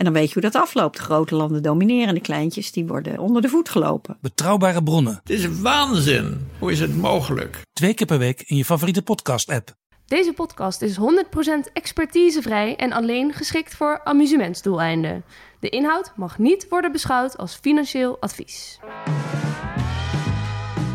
[0.00, 0.98] En dan weet je hoe dat afloopt.
[0.98, 4.16] Grote landen domineren, de kleintjes die worden onder de voet gelopen.
[4.20, 5.20] Betrouwbare bronnen.
[5.22, 6.48] Het is waanzin.
[6.58, 7.60] Hoe is het mogelijk?
[7.72, 9.74] Twee keer per week in je favoriete podcast-app.
[10.06, 15.24] Deze podcast is 100% expertisevrij en alleen geschikt voor amusementsdoeleinden.
[15.58, 18.78] De inhoud mag niet worden beschouwd als financieel advies.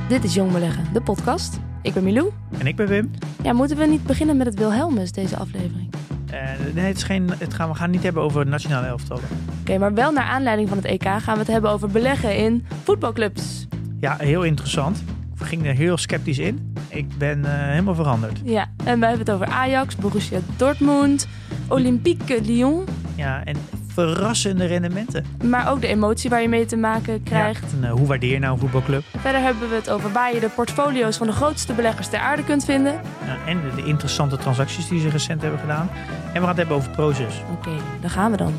[0.07, 1.59] Dit is Jong Beleggen, de podcast.
[1.81, 2.31] Ik ben Milou.
[2.57, 3.11] En ik ben Wim.
[3.43, 5.89] Ja, moeten we niet beginnen met het Wilhelmus, deze aflevering?
[6.35, 9.23] Uh, nee, het is geen, het gaan, we gaan het niet hebben over nationale elftallen.
[9.59, 12.65] Oké, maar wel naar aanleiding van het EK gaan we het hebben over beleggen in
[12.83, 13.67] voetbalclubs.
[13.99, 15.03] Ja, heel interessant.
[15.39, 16.73] Ik ging er heel sceptisch in.
[16.87, 18.39] Ik ben uh, helemaal veranderd.
[18.43, 21.27] Ja, en wij hebben het over Ajax, Borussia Dortmund,
[21.67, 22.83] Olympique Lyon.
[23.15, 23.55] Ja, en
[23.95, 25.25] verrassende rendementen.
[25.43, 27.71] Maar ook de emotie waar je mee te maken krijgt.
[27.71, 29.03] Ja, en, uh, hoe waardeer je nou een voetbalclub?
[29.17, 32.43] Verder hebben we het over waar je de portfolio's van de grootste beleggers ter aarde
[32.43, 33.01] kunt vinden.
[33.45, 35.89] En de, de, interessante transacties die ze recent hebben gedaan.
[36.33, 37.41] En we gaan het hebben over Proces.
[37.51, 38.53] Oké, okay, daar gaan we dan.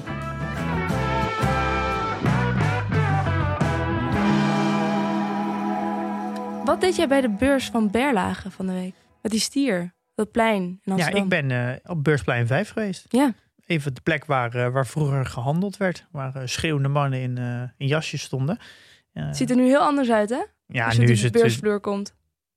[6.65, 8.95] Wat deed jij bij de beurs van Berlage van de week?
[9.23, 11.19] Met die stier, dat plein in Amsterdam.
[11.19, 13.05] Ja, ik ben uh, op beursplein 5 geweest.
[13.09, 13.35] Ja.
[13.67, 16.07] Even de plek waar, uh, waar vroeger gehandeld werd.
[16.11, 17.39] Waar uh, schreeuwende mannen in,
[17.77, 18.59] in jasjes stonden.
[19.13, 20.43] Het ziet er nu heel anders uit, hè?
[20.67, 21.33] Ja, Als nu is het...
[21.33, 22.15] beursvloer komt.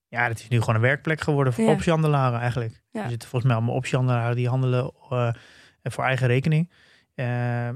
[0.07, 1.71] Ja, het is nu gewoon een werkplek geworden voor Ja.
[1.71, 2.81] optiehandelaren eigenlijk.
[2.91, 3.03] Ja.
[3.03, 4.91] Er zitten volgens mij allemaal optiehandelaren die handelen
[5.83, 6.69] voor eigen rekening.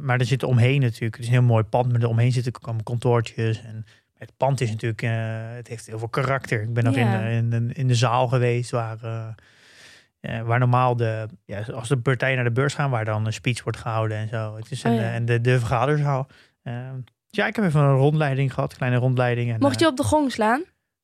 [0.02, 2.56] maar er zitten omheen natuurlijk, het is een heel mooi pand, maar er omheen zitten
[2.56, 3.86] ook allemaal kantoortjes en
[4.18, 5.12] het pand is natuurlijk, uh,
[5.56, 6.62] het heeft heel veel karakter.
[6.62, 7.20] Ik ben nog Ja.
[7.26, 8.98] in, in, in de zaal geweest waar,
[10.26, 13.26] uh, uh, waar normaal de, ja, als de partijen naar de beurs gaan, waar dan
[13.26, 14.56] een speech wordt gehouden en zo.
[14.56, 15.12] Het is een, Oh, ja.
[15.12, 16.28] en de, de vergaderzaal.
[17.28, 19.52] ja, ik heb even een rondleiding gehad, kleine rondleiding.
[19.54, 20.64] En, Mocht je op de gong slaan?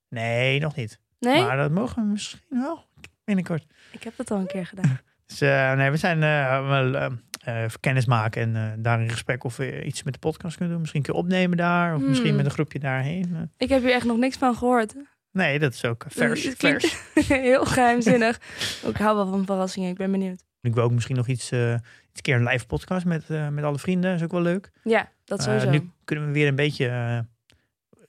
[0.10, 1.00] Nee, nog niet.
[1.20, 1.42] Nee?
[1.44, 2.86] Maar dat mogen we misschien wel
[3.24, 3.66] binnenkort.
[3.92, 5.00] Ik heb dat al een keer gedaan.
[5.26, 6.20] Dus nee, we zijn
[6.68, 7.12] wel
[7.80, 10.82] kennis maken en daar in gesprek of we iets met de podcast kunnen doen.
[10.82, 12.10] Misschien een keer opnemen daar of Hmm.
[12.10, 13.52] misschien met een groepje daarheen.
[13.58, 14.96] Ik heb hier echt nog niks van gehoord.
[15.32, 16.44] Nee, dat is ook vers.
[16.44, 17.02] Het vers.
[17.28, 18.40] heel geheimzinnig.
[18.88, 20.44] ik hou wel van verrassingen, ik ben benieuwd.
[20.62, 21.74] Ik wil ook misschien nog iets, uh,
[22.12, 24.10] iets keer een live podcast met, uh, met alle vrienden.
[24.10, 24.72] Dat is ook wel leuk.
[24.84, 25.70] Ja, dat sowieso.
[25.70, 27.26] nu kunnen we weer een beetje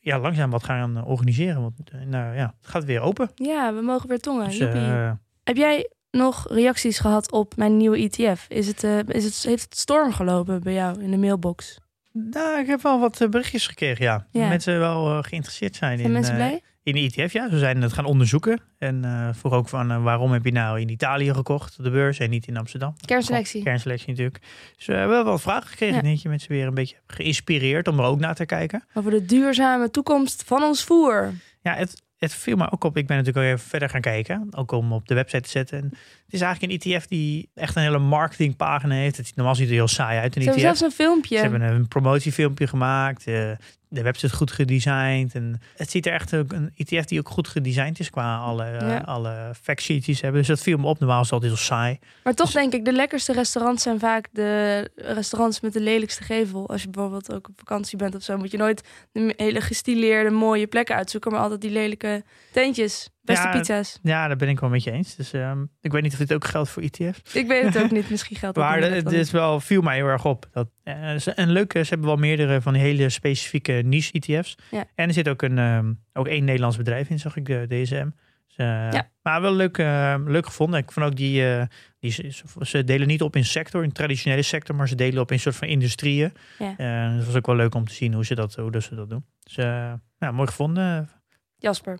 [0.01, 1.63] ja, langzaam wat gaan organiseren.
[1.63, 1.75] Want
[2.07, 3.31] nou ja, het gaat weer open.
[3.35, 4.49] Ja, we mogen weer tongen.
[4.49, 5.13] Dus, uh,
[5.45, 8.47] Heb jij nog reacties gehad op mijn nieuwe ETF?
[8.49, 11.79] Is het, uh, is het, heeft het storm gelopen bij jou in de mailbox?
[12.13, 14.27] Nou, ik heb wel wat berichtjes gekregen, ja.
[14.31, 14.49] Ja.
[14.49, 16.63] Mensen wel uh, geïnteresseerd zijn Zijn in, mensen uh, blij?
[16.83, 17.33] In de ETF.
[17.33, 18.61] Ja, ze zijn het gaan onderzoeken.
[18.79, 21.91] En uh, vroeg ook van uh, waarom heb je nou in Italië gekocht, op de
[21.91, 22.95] beurs, en niet in Amsterdam?
[23.05, 23.63] Kernselectie.
[23.63, 24.39] Kernselectie natuurlijk.
[24.77, 25.97] Dus we hebben wel vragen gekregen.
[25.97, 26.03] Ja.
[26.03, 28.85] Denk je mensen weer een beetje geïnspireerd om er ook naar te kijken.
[28.95, 31.33] Over de duurzame toekomst van ons voer.
[31.63, 32.97] Ja, het, het viel me ook op.
[32.97, 34.49] Ik ben natuurlijk al even verder gaan kijken.
[34.51, 35.79] Ook om op de website te zetten.
[35.79, 35.85] En
[36.25, 39.17] het is eigenlijk een ETF die echt een hele marketingpagina heeft.
[39.17, 40.37] Het ziet normaal ziet er heel saai uit.
[40.37, 40.79] Een Ze hebben ETF.
[40.79, 41.37] zelfs een filmpje.
[41.37, 43.27] Ze hebben een promotiefilmpje gemaakt.
[43.27, 43.51] eh,
[43.93, 45.35] de website goed gedesigned.
[45.35, 48.65] En het ziet er echt ook een ETF die ook goed gedesigned is qua alle,
[48.65, 48.99] Ja.
[48.99, 50.41] alle factsheets die ze hebben.
[50.41, 50.99] Dus dat viel me op.
[50.99, 51.99] Normaal is altijd heel saai.
[52.25, 56.69] Maar toch denk ik, de lekkerste restaurants zijn vaak de restaurants met de lelijkste gevel.
[56.69, 60.31] Als je bijvoorbeeld ook op vakantie bent of zo, moet je nooit de hele gestileerde,
[60.31, 63.09] mooie plekken uitzoeken, maar altijd die lelijke tentjes.
[63.31, 63.99] Beste Ja, pizza's.
[64.03, 65.17] Ja, daar ben ik wel met je eens.
[65.17, 67.35] Dus ehm, ik weet niet of dit ook geldt voor ETF's.
[67.35, 69.97] Ik weet het ook niet, misschien geldt dat Maar het dat is wel, viel mij
[69.97, 70.49] heel erg op.
[70.53, 74.55] Dat, eh, ze- en leuk, ze hebben wel meerdere van die hele specifieke niche ETF's.
[74.71, 74.85] Ja.
[74.95, 78.09] En er zit ook, een, ehm, ook één Nederlands bedrijf in, zag ik, de DSM.
[78.47, 79.09] Dus, eh, Ja.
[79.23, 80.81] Maar wel leuk, eh, leuk gevonden.
[80.81, 81.63] Ik vond ook die, eh,
[81.99, 85.33] die ze, ze delen niet op in sector, in traditionele sector, maar ze delen op
[85.33, 86.33] in soort van industrieën.
[86.59, 86.75] Ja.
[86.77, 88.83] Eh, dus dat was ook wel leuk om te zien hoe ze dat, hoe dat,
[88.83, 89.25] ze dat doen.
[89.43, 91.11] Dus eh, ja, mooi gevonden.
[91.57, 91.99] Jasper.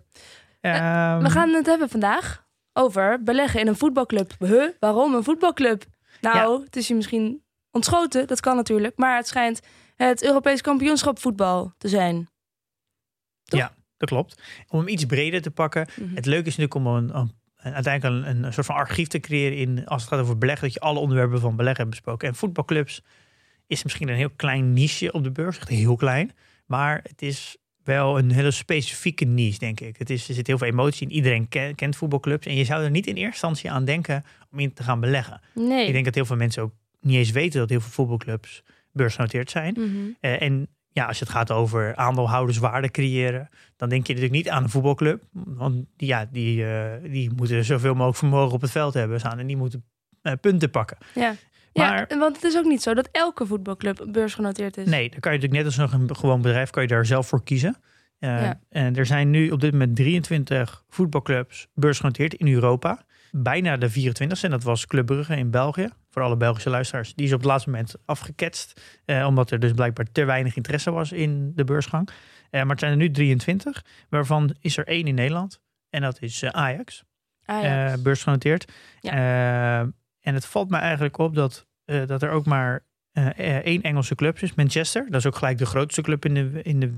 [0.61, 4.33] Ehm, We gaan het hebben vandaag over beleggen in een voetbalclub.
[4.39, 4.69] Huh?
[4.79, 5.83] Waarom een voetbalclub?
[6.21, 8.97] Nou, het is je misschien ontschoten, dat kan natuurlijk.
[8.97, 9.59] Maar het schijnt
[9.95, 12.29] het Europees kampioenschap voetbal te zijn.
[13.43, 14.41] Ja, dat klopt.
[14.67, 15.87] Om hem iets breder te pakken.
[15.95, 16.15] Mhm.
[16.15, 19.19] Het leuke is natuurlijk om een, een- een- uiteindelijk een, een soort van archief te
[19.19, 22.27] creëren in, als het gaat over beleggen, dat je alle onderwerpen van beleggen hebt besproken.
[22.27, 23.01] En voetbalclubs
[23.67, 26.31] is misschien een heel klein niche op de beurs, echt heel klein.
[26.65, 29.97] Maar het is wel een hele specifieke niche, denk ik.
[29.97, 31.13] Het is, er zit heel veel emotie in.
[31.13, 32.47] Iedereen ken- kent voetbalclubs.
[32.47, 35.41] En je zou er niet in eerste instantie aan denken om in te gaan beleggen.
[35.53, 35.87] Nee.
[35.87, 39.51] Ik denk dat heel veel mensen ook niet eens weten dat heel veel voetbalclubs beursgenoteerd
[39.51, 39.73] zijn.
[39.73, 40.09] Mhm.
[40.19, 44.63] Eh, en ja, als het gaat over aandeelhouderswaarde creëren, dan denk je natuurlijk niet aan
[44.63, 45.23] een voetbalclub.
[45.31, 49.39] Want die, ja, die, uh, die moeten zoveel mogelijk vermogen op het veld hebben staan
[49.39, 49.83] en die moeten
[50.23, 50.97] uh, punten pakken.
[51.15, 51.35] Ja.
[51.73, 54.87] Maar, ja, want het is ook niet zo dat elke voetbalclub beursgenoteerd is.
[54.87, 57.43] Nee, dan kan je natuurlijk net als een gewoon bedrijf, kan je daar zelf voor
[57.43, 57.75] kiezen.
[58.19, 58.59] Uh, ja.
[58.69, 64.43] En er zijn nu op dit moment 23 voetbalclubs beursgenoteerd in Europa bijna de 24
[64.43, 65.89] en dat was Club Brugge in België.
[66.09, 67.13] Voor alle Belgische luisteraars.
[67.15, 68.81] Die is op het laatste moment afgeketst.
[69.05, 72.09] Eh, omdat er dus blijkbaar te weinig interesse was in de beursgang.
[72.49, 73.85] Eh, maar het zijn er nu 23.
[74.09, 75.61] Waarvan is er één in Nederland.
[75.89, 77.03] En dat is Ajax.
[77.45, 78.01] Ajax.
[78.01, 78.71] Beursgenoteerd.
[78.99, 79.91] Ja.
[80.21, 82.83] En het valt me eigenlijk op dat, dat er ook maar
[83.63, 84.53] één Engelse club is.
[84.53, 85.05] Manchester.
[85.09, 86.61] Dat is ook gelijk de grootste club in de...
[86.61, 86.93] In de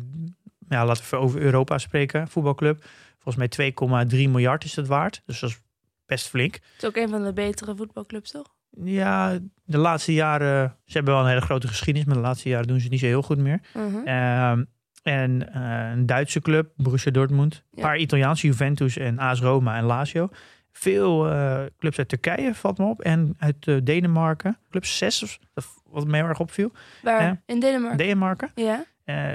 [0.70, 2.28] ja, laten we over Europa spreken.
[2.28, 2.86] Voetbalclub.
[3.20, 3.74] Volgens mij
[4.06, 5.22] 2,3 miljard is het waard.
[5.25, 5.62] Dus dat is
[6.06, 6.54] best flink.
[6.54, 8.56] Het is ook een van de betere voetbalclubs, toch?
[8.84, 12.68] Ja, de laatste jaren, ze hebben wel een hele grote geschiedenis, maar de laatste jaren
[12.68, 13.62] doen ze het niet zo heel goed meer.
[13.74, 14.08] Mhm.
[14.08, 14.64] Ehm,
[15.04, 17.64] en uh, een Duitse club, Borussia Dortmund.
[17.74, 20.30] Een paar Italiaanse, Juventus en AS Roma en Lazio.
[20.74, 23.02] Veel uh, clubs uit Turkije, valt me op.
[23.02, 24.58] En uit uh, Denemarken.
[24.70, 25.40] Club 6,
[25.90, 26.72] wat mij erg opviel.
[27.02, 27.42] Waar?
[27.46, 27.98] In Denemarken?
[27.98, 28.52] Denemarken.
[28.56, 28.86] Ja.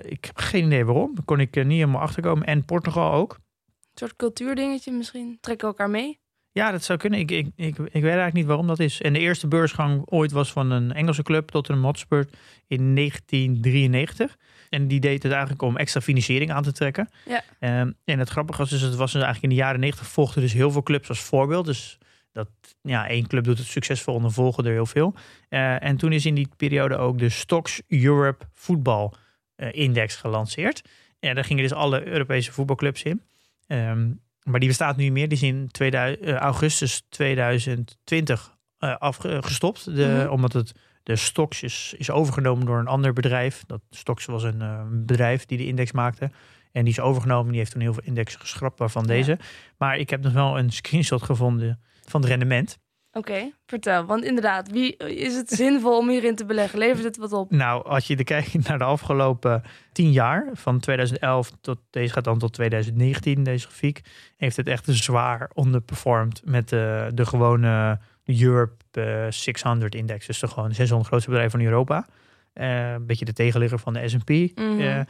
[0.02, 1.14] ik heb geen idee waarom.
[1.14, 2.46] Daar kon ik niet helemaal achterkomen.
[2.46, 3.32] En Portugal ook.
[3.32, 5.38] Een soort cultuurdingetje misschien.
[5.40, 6.20] Trekken elkaar mee?
[6.52, 7.18] Ja, dat zou kunnen.
[7.18, 9.00] Ik, ik, ik, ik weet eigenlijk niet waarom dat is.
[9.00, 12.28] En de eerste beursgang ooit was van een Engelse club, Tottenham Hotspur,
[12.66, 14.36] in 1993.
[14.70, 17.08] En die deed het eigenlijk om extra financiering aan te trekken.
[17.26, 17.80] Ja.
[17.80, 20.42] Um, en het grappige was, dus, het was dus eigenlijk in de jaren 90 volgden
[20.42, 21.66] dus heel veel clubs als voorbeeld.
[21.66, 21.98] Dus
[22.32, 22.48] dat
[22.82, 25.14] ja, één club doet het succesvol en dan volgen er heel veel.
[25.50, 29.14] Uh, en toen is in die periode ook de Stocks Europe Voetbal
[29.56, 30.82] uh, Index gelanceerd.
[31.20, 33.22] En daar gingen dus alle Europese voetbalclubs in.
[33.66, 35.28] Um, maar die bestaat nu niet meer.
[35.28, 39.84] Die is in 2000, uh, augustus 2020 uh, afgestopt.
[39.84, 40.28] De, mm -hmm.
[40.28, 40.72] Omdat het,
[41.02, 43.64] de Stox is, is overgenomen door een ander bedrijf.
[43.66, 46.30] Dat Stox was een uh, bedrijf die de index maakte.
[46.72, 47.48] En die is overgenomen.
[47.48, 49.08] Die heeft toen heel veel indexen geschrapt, waarvan ja.
[49.08, 49.38] deze.
[49.78, 52.78] Maar ik heb nog wel een screenshot gevonden van het rendement.
[53.18, 54.04] Oké, okay, vertel.
[54.04, 56.78] Want inderdaad, wie is het zinvol om hierin te beleggen?
[56.78, 57.50] Levert het wat op?
[57.50, 59.62] Nou, als je kijkt naar de afgelopen
[59.92, 64.00] tien jaar, van 2011 tot deze gaat dan tot 2019, deze grafiek,
[64.36, 70.26] heeft het echt zwaar onderperformed met de, de gewone Europe uh, 600 index.
[70.26, 72.06] Dus de gewoon 600 grootste bedrijven van Europa.
[72.54, 74.28] Uh, een beetje de tegenligger van de S&P.
[74.28, 74.80] Mm -hmm.
[74.80, 75.00] uh,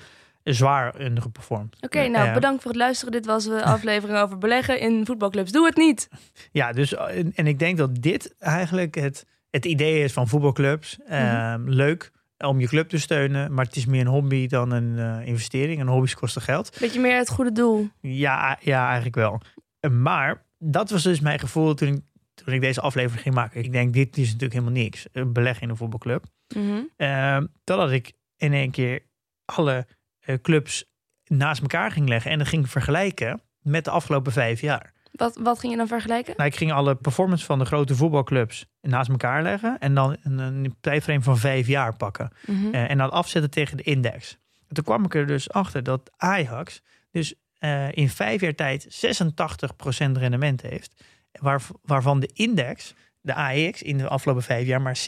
[0.54, 1.74] zwaar geperformed.
[1.76, 3.12] Oké, okay, nou bedankt voor het luisteren.
[3.12, 5.52] Dit was de aflevering over beleggen in voetbalclubs.
[5.52, 6.08] Doe het niet!
[6.52, 10.98] Ja, dus en, en ik denk dat dit eigenlijk het, het idee is van voetbalclubs.
[10.98, 11.68] Mm -hmm.
[11.68, 15.26] leuk om je club te steunen, maar het is meer een hobby dan een uh,
[15.26, 15.80] investering.
[15.80, 16.76] En hobby's kosten geld.
[16.80, 17.88] Beetje meer het goede doel.
[18.00, 19.40] Ja, ja eigenlijk wel.
[19.90, 22.00] Maar dat was dus mijn gevoel toen ik,
[22.34, 23.64] toen ik deze aflevering ging maken.
[23.64, 25.06] Ik denk, dit is natuurlijk helemaal niks.
[25.26, 26.24] Beleggen in een voetbalclub.
[26.54, 26.88] Mm -hmm.
[26.96, 29.02] uh, totdat ik in één keer
[29.44, 29.86] alle
[30.42, 30.84] clubs
[31.24, 34.92] naast elkaar ging leggen en dan ging vergelijken met de afgelopen vijf jaar.
[35.12, 36.34] Wat, wat ging je dan vergelijken?
[36.36, 40.38] Nou, ik ging alle performance van de grote voetbalclubs naast elkaar leggen en dan een,
[40.38, 42.32] een tijdframe van vijf jaar pakken.
[42.46, 42.74] Mm -hmm.
[42.74, 44.38] uh, en dan afzetten tegen de index.
[44.68, 49.06] En toen kwam ik er dus achter dat Ajax dus uh, in vijf jaar tijd
[49.06, 54.98] 86% rendement heeft, waar, waarvan de index de AX in de afgelopen vijf jaar maar
[54.98, 55.02] 70%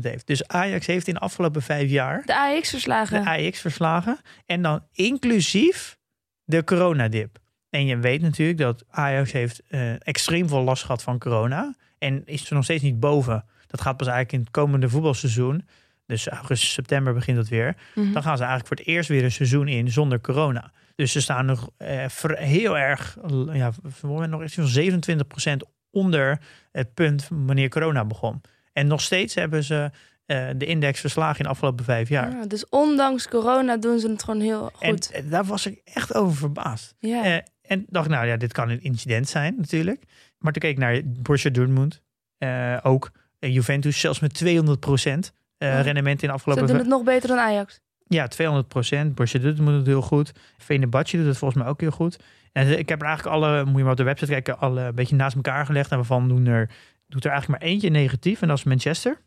[0.00, 0.26] heeft.
[0.26, 2.22] Dus Ajax heeft in de afgelopen vijf jaar...
[2.24, 3.24] De AX verslagen.
[3.24, 4.18] De AX verslagen.
[4.46, 5.98] En dan inclusief
[6.44, 7.38] de coronadip.
[7.70, 11.74] En je weet natuurlijk dat Ajax heeft uh, extreem veel last gehad van corona.
[11.98, 13.44] En is er nog steeds niet boven.
[13.66, 15.66] Dat gaat pas eigenlijk in het komende voetbalseizoen.
[16.06, 17.66] Dus augustus, september begint dat weer.
[17.66, 18.00] Mhm.
[18.00, 18.12] Mm -hmm.
[18.12, 20.72] Dan gaan ze eigenlijk voor het eerst weer een seizoen in zonder corona.
[20.94, 23.18] Dus ze staan nog uh, heel erg,
[23.52, 23.72] ja,
[24.02, 26.40] nog iets van 27% onder
[26.72, 28.40] het punt wanneer corona begon.
[28.72, 29.90] En nog steeds hebben ze
[30.26, 32.30] uh, de index verslagen in de afgelopen vijf jaar.
[32.30, 35.10] Ja, dus ondanks corona doen ze het gewoon heel goed.
[35.10, 36.94] En, en daar was ik echt over verbaasd.
[36.98, 37.26] Ja.
[37.26, 40.02] Uh, en dacht, nou ja, dit kan een incident zijn natuurlijk.
[40.38, 42.02] Maar toen keek ik naar Borussia Dortmund.
[42.38, 45.80] Uh, ook Juventus, zelfs met 200 procent ja.
[45.80, 46.66] rendement in de afgelopen...
[46.66, 47.80] Ze doen het nog beter dan Ajax.
[48.06, 49.14] Ja, 200 procent.
[49.14, 50.32] Borussia Dortmund doet het heel goed.
[50.58, 52.18] Fenerbahce doet het volgens mij ook heel goed.
[52.52, 54.94] En ik heb er eigenlijk alle, moet je maar op de website kijken, alle een
[54.94, 55.90] beetje naast elkaar gelegd.
[55.90, 56.70] En waarvan doen er,
[57.06, 58.42] doet er eigenlijk maar eentje negatief.
[58.42, 59.20] En dat is Manchester.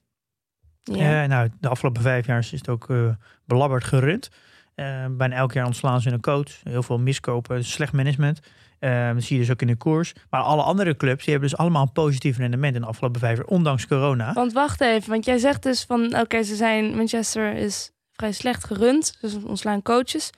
[0.84, 1.24] Ja.
[1.24, 3.10] Uh, nou, de afgelopen vijf jaar is het ook uh,
[3.46, 4.30] belabberd gerund.
[4.76, 6.64] Uh, bijna elk jaar ontslaan ze een coach.
[6.64, 8.40] Heel veel miskopen, slecht management.
[8.80, 10.14] dat zie je dus ook in de koers.
[10.30, 13.38] Maar alle andere clubs die hebben dus allemaal een positief rendement in de afgelopen vijf
[13.38, 14.34] jaar, ondanks corona.
[14.34, 18.32] Want wacht even, want jij zegt dus van, oké, okay, ze zijn, Manchester is vrij
[18.32, 19.18] slecht gerund.
[19.22, 20.30] Dus ontslaan coaches.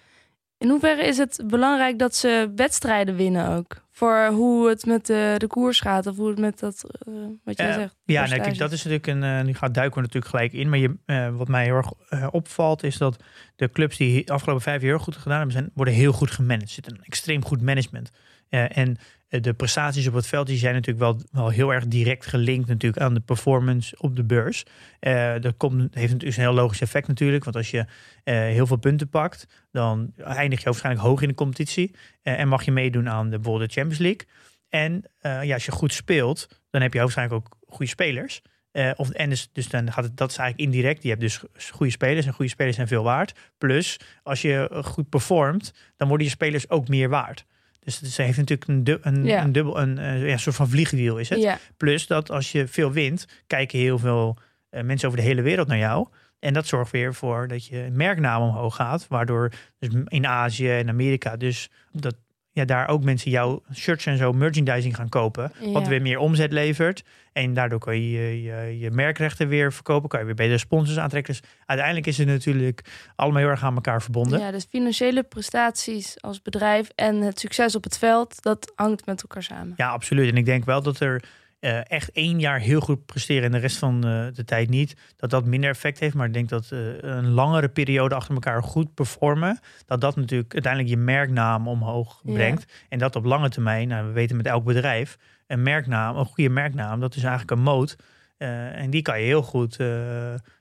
[0.63, 3.82] In hoeverre is het belangrijk dat ze wedstrijden winnen ook?
[3.91, 7.58] Voor hoe het met de, de koers gaat of hoe het met dat, uh, wat
[7.58, 7.96] jij Uh, zegt.
[8.05, 9.24] Ja, nee, kijk, dat is natuurlijk een.
[9.24, 10.70] eh, nu gaat duiken we natuurlijk gelijk in.
[10.70, 13.24] Maar je, eh, wat mij heel erg eh, opvalt, is dat
[13.55, 16.32] de clubs die de afgelopen vijf jaar heel goed gedaan hebben, zijn, worden heel goed
[16.32, 16.67] gemanaged.
[16.67, 18.10] Er zit een extreem goed management.
[18.50, 18.98] Eh, en eh,
[19.41, 23.03] de prestaties op het veld die zijn natuurlijk wel, wel heel erg direct gelinkt natuurlijk
[23.03, 24.63] aan de performance op de beurs.
[24.99, 27.43] Eh dat komt, heeft natuurlijk een heel logisch effect natuurlijk.
[27.43, 27.85] Want als je
[28.23, 31.95] eh, heel veel punten pakt, dan eindig je waarschijnlijk hoog in de competitie.
[32.21, 34.27] Eh, en mag je meedoen aan de, bijvoorbeeld de Champions League.
[34.69, 38.41] En eh, ja, als je goed speelt, dan heb je waarschijnlijk ook goede spelers.
[38.73, 41.03] Eh, of, en dus, dus dan gaat het, dat is eigenlijk indirect.
[41.03, 43.33] Je hebt dus goede spelers en goede spelers zijn veel waard.
[43.57, 47.45] Plus, als je eh, goed performt, dan worden je spelers ook meer waard.
[47.83, 49.43] Dus het is- heeft natuurlijk een, du- een, Ja.
[49.43, 51.41] een dubbel, een, eh, ja, soort van vliegwiel is het.
[51.41, 54.37] Ja, Plus dat als je veel wint, kijken heel veel
[54.69, 56.07] eh, mensen over de hele wereld naar jou.
[56.39, 59.05] En dat zorgt weer voor dat je merknaam omhoog gaat.
[59.09, 62.15] Waardoor dus in Azië en Amerika dus dat
[62.53, 65.51] ja, daar ook mensen jouw shirts en zo merchandising gaan kopen.
[65.72, 67.03] Wat weer meer omzet levert.
[67.31, 70.10] En daardoor kan je je, je je merkrechten weer verkopen.
[70.10, 71.33] Kan je weer betere sponsors aantrekken.
[71.33, 72.81] Dus uiteindelijk is het natuurlijk
[73.15, 74.39] allemaal heel erg aan elkaar verbonden.
[74.39, 79.22] ja, dus financiële prestaties als bedrijf en het succes op het veld, dat hangt met
[79.22, 79.74] elkaar samen.
[79.77, 80.29] Ja, absoluut.
[80.29, 81.24] En ik denk wel dat er
[81.63, 84.96] eh, echt één jaar heel goed presteren en de rest van eh, de tijd niet,
[85.15, 86.15] dat dat minder effect heeft.
[86.15, 90.53] Maar ik denk dat eh, een langere periode achter elkaar goed performen, dat dat natuurlijk
[90.53, 92.34] uiteindelijk je merknaam omhoog Ja.
[92.34, 92.65] brengt.
[92.89, 95.17] En dat op lange termijn, nou, we weten met elk bedrijf,
[95.48, 97.96] een merknaam, een goede merknaam, dat is eigenlijk een moot.
[98.38, 99.75] En die kan je heel goed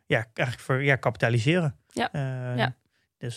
[0.06, 1.76] ja, eigenlijk voor, ja, kapitaliseren.
[1.88, 2.08] Ja.
[2.56, 2.74] Ja.
[3.18, 3.36] Dus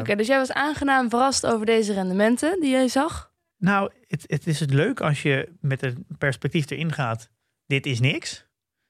[0.00, 3.34] Oké, dus jij was aangenaam verrast over deze rendementen die jij zag?
[3.56, 7.30] Nou, het, het is het leuk als je met een perspectief erin gaat.
[7.66, 8.46] Dit is niks.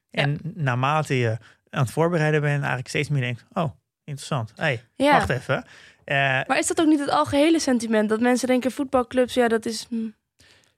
[0.09, 0.21] Ja.
[0.21, 1.37] En naarmate je
[1.69, 3.71] aan het voorbereiden bent, eigenlijk steeds meer denkt: oh,
[4.03, 4.51] interessant.
[4.55, 5.11] hey, Ja.
[5.11, 5.65] wacht even.
[6.03, 8.09] Eh, Maar is dat ook niet het algehele sentiment?
[8.09, 9.85] Dat mensen denken voetbalclubs, ja, dat is.
[9.89, 9.95] Hm,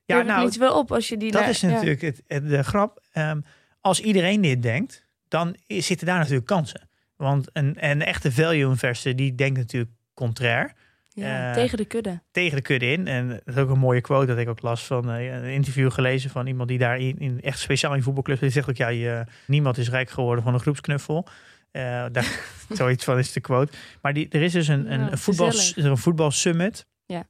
[0.06, 1.32] ja, nou, niet zoveel op als je die.
[1.32, 1.68] dat is ja.
[1.70, 3.04] natuurlijk het, het- de grap.
[3.12, 3.42] Ehm,
[3.82, 6.90] als iedereen dit denkt, dan zitten daar natuurlijk kansen.
[7.16, 10.74] Want een, een echte value investor die denkt natuurlijk contrair.
[11.20, 12.22] Ja, eh, tegen de kudde.
[12.32, 13.08] tegen de kudde in.
[13.08, 15.92] En dat is ook een mooie quote dat ik ook las van eh, een interview
[15.92, 18.88] gelezen van iemand die daar in, in echt speciaal in voetbalclubs die zegt ook ja,
[18.88, 21.28] je, niemand is rijk geworden van een groepsknuffel.
[21.72, 23.72] Eh daar, zoiets van is de quote.
[24.02, 26.86] Maar die, er is dus een, een, Ja, voetbal, er een voetbalsummit.
[27.06, 27.26] Ja.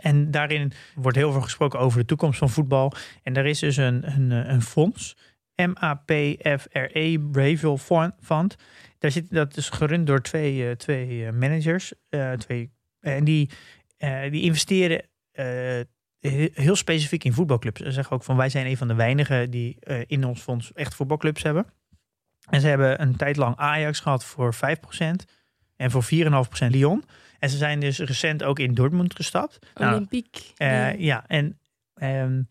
[0.00, 2.92] En daarin wordt heel veel gesproken over de toekomst van voetbal.
[3.22, 5.16] En daar is dus een, een, een fonds,
[5.56, 7.78] MAPFRE Breville
[8.22, 8.56] Fund.
[8.98, 11.92] Daar zit, dat is gerund door twee, eh, twee eh, managers.
[12.08, 13.50] eh, twee, en die,
[14.30, 17.80] die investeren he- heel specifiek in voetbalclubs.
[17.80, 20.94] Ze zeggen ook van wij zijn een van de weinigen die in ons fonds echt
[20.94, 21.66] voetbalclubs hebben.
[22.50, 24.58] En ze hebben een tijd lang Ajax gehad voor 5%
[25.76, 27.04] en voor 4,5% Lyon.
[27.38, 29.58] En ze zijn dus recent ook in Dortmund gestapt.
[29.74, 30.52] Nou, Olympiek.
[30.54, 30.88] ja.
[30.88, 31.58] ja, en
[31.94, 32.42] ehm,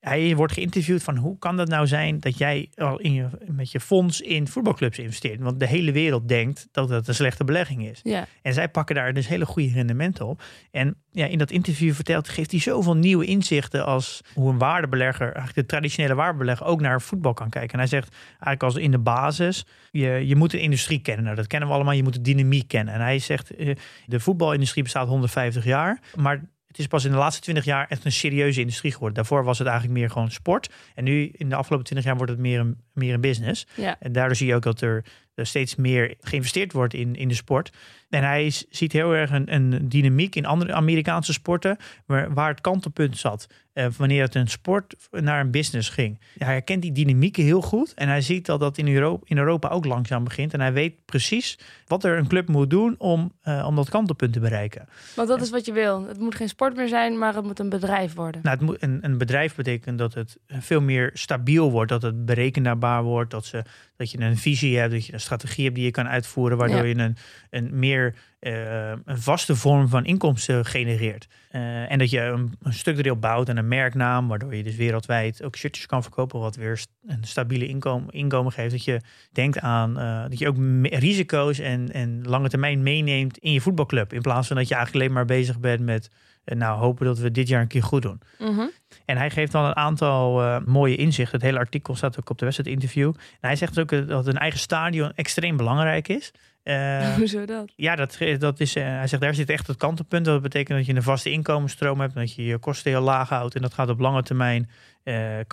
[0.00, 3.70] hij wordt geïnterviewd van hoe kan dat nou zijn dat jij al in je, met
[3.70, 5.40] je fonds in voetbalclubs investeert?
[5.40, 8.00] Want de hele wereld denkt dat dat een slechte belegging is.
[8.02, 8.26] ja.
[8.42, 10.42] En zij pakken daar dus hele goede rendementen op.
[10.70, 15.26] En ja, in dat interview vertelt, geeft hij zoveel nieuwe inzichten als hoe een waardebelegger,
[15.26, 17.72] eigenlijk de traditionele waardebelegger, ook naar voetbal kan kijken.
[17.72, 21.24] En hij zegt eigenlijk als in de basis, je, je moet de industrie kennen.
[21.24, 22.94] Nou, dat kennen we allemaal, je moet de dynamiek kennen.
[22.94, 23.76] En hij zegt, eh,
[24.06, 28.04] de voetbalindustrie bestaat 150 jaar, maar het is pas in de laatste 20 jaar echt
[28.04, 29.16] een serieuze industrie geworden.
[29.16, 30.72] Daarvoor was het eigenlijk meer gewoon sport.
[30.94, 33.66] En nu in de afgelopen 20 jaar wordt het meer een, meer een business.
[33.74, 33.96] ja.
[34.00, 35.04] En daardoor zie je ook dat er
[35.46, 37.72] steeds meer geïnvesteerd wordt in, in de sport.
[38.08, 42.60] En hij ziet heel erg een, een dynamiek in andere Amerikaanse sporten, waar, waar het
[42.60, 43.46] kantelpunt zat.
[43.72, 46.18] eh, wanneer het een sport naar een business ging.
[46.38, 47.94] Hij herkent die dynamieken heel goed.
[47.94, 50.52] En hij ziet dat dat in Europa, in Europa ook langzaam begint.
[50.52, 54.32] En hij weet precies wat er een club moet doen om, eh, om dat kantelpunt
[54.32, 54.88] te bereiken.
[55.16, 56.06] Want dat is wat je wil.
[56.06, 58.40] Het moet geen sport meer zijn, maar het moet een bedrijf worden.
[58.42, 62.24] Nou, het moet, een, een bedrijf betekent dat het veel meer stabiel wordt, dat het
[62.24, 63.64] berekenbaar wordt, dat, ze,
[63.96, 66.78] dat je een visie hebt, dat je een strategie hebt die je kan uitvoeren, waardoor
[66.78, 66.84] Ja.
[66.84, 67.16] je een,
[67.50, 71.28] een meer eh, een vaste vorm van inkomsten genereert.
[71.50, 75.42] Eh, en dat je een, een structureel bouwt en een merknaam, waardoor je dus wereldwijd
[75.42, 78.70] ook shirtjes kan verkopen, wat weer st- een stabiele inkomen, inkomen geeft.
[78.70, 79.00] Dat je
[79.32, 84.12] denkt aan eh, dat je ook risico's en, en lange termijn meeneemt in je voetbalclub.
[84.12, 86.10] In plaats van dat je eigenlijk alleen maar bezig bent met
[86.44, 88.20] eh, nou hopen dat we dit jaar een keer goed doen.
[88.38, 88.66] Mhm.
[89.04, 91.34] En hij geeft dan een aantal eh, mooie inzichten.
[91.34, 93.08] Het hele artikel staat ook op de wedstrijd interview.
[93.08, 96.32] En hij zegt ook eh, dat een eigen stadion extreem belangrijk is.
[96.62, 97.72] Eh, Hoezo dat?
[97.76, 100.24] ja, dat, dat is, eh, hij zegt daar zit echt het kantelpunt.
[100.24, 102.14] Dat betekent dat je een vaste inkomensstroom hebt.
[102.14, 103.54] Dat je je kosten heel laag houdt.
[103.54, 104.70] En dat gaat op lange termijn.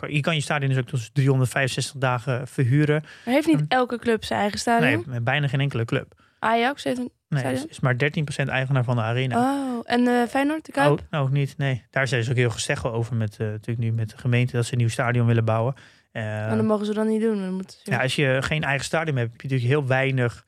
[0.07, 3.03] je kan je stadion dus ook tot 365 dagen verhuren.
[3.25, 5.03] Maar heeft niet elke club zijn eigen stadion?
[5.07, 6.13] Nee, bijna geen enkele club.
[6.39, 7.97] Ajax heeft een Nee, is, is maar 13%
[8.45, 9.37] eigenaar van de arena.
[9.37, 11.01] Oh, en eh Feyenoord, de Kuip?
[11.11, 11.57] Oh, ook niet.
[11.57, 14.55] Nee, daar zijn ze ook heel gesteggel over met, eh, natuurlijk nu met de gemeente
[14.55, 15.75] dat ze een nieuw stadion willen bouwen.
[16.11, 17.41] Eh, maar dat mogen ze dan niet doen.
[17.41, 17.91] Dan moeten ze...
[17.91, 20.45] ja, als je geen eigen stadion hebt, heb je natuurlijk heel weinig,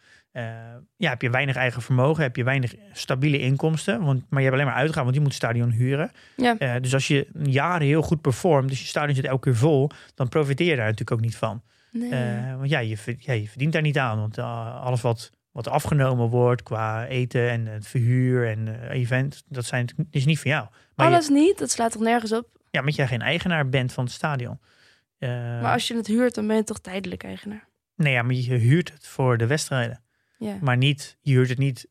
[0.98, 4.04] ja, heb je weinig eigen vermogen, heb je weinig stabiele inkomsten.
[4.04, 6.12] Want, maar je hebt alleen maar uitgaan, want je moet het stadion huren.
[6.36, 6.80] Ja.
[6.80, 10.30] Dus als je jaren heel goed performt, dus je stadion zit elke keer vol, dan
[10.30, 11.62] profiteer je daar natuurlijk ook niet van.
[11.92, 12.56] Nee.
[12.58, 14.20] Want ja je, ja, je verdient daar niet aan.
[14.20, 19.66] Want alles wat, wat afgenomen wordt qua eten en het verhuur en eh, event, dat
[19.66, 20.68] zijn, is niet van jou.
[20.96, 22.48] Maar je- Alles niet, dat slaat toch nergens op?
[22.72, 24.60] ja, omdat jij geen eigenaar bent van het stadion.
[25.18, 27.68] Eh, Maar als je het huurt, dan ben je toch tijdelijk eigenaar?
[27.96, 30.04] Nee, ja, maar je huurt het voor de wedstrijden.
[30.38, 30.58] Ja.
[30.62, 31.88] Maar niet, je huurt het niet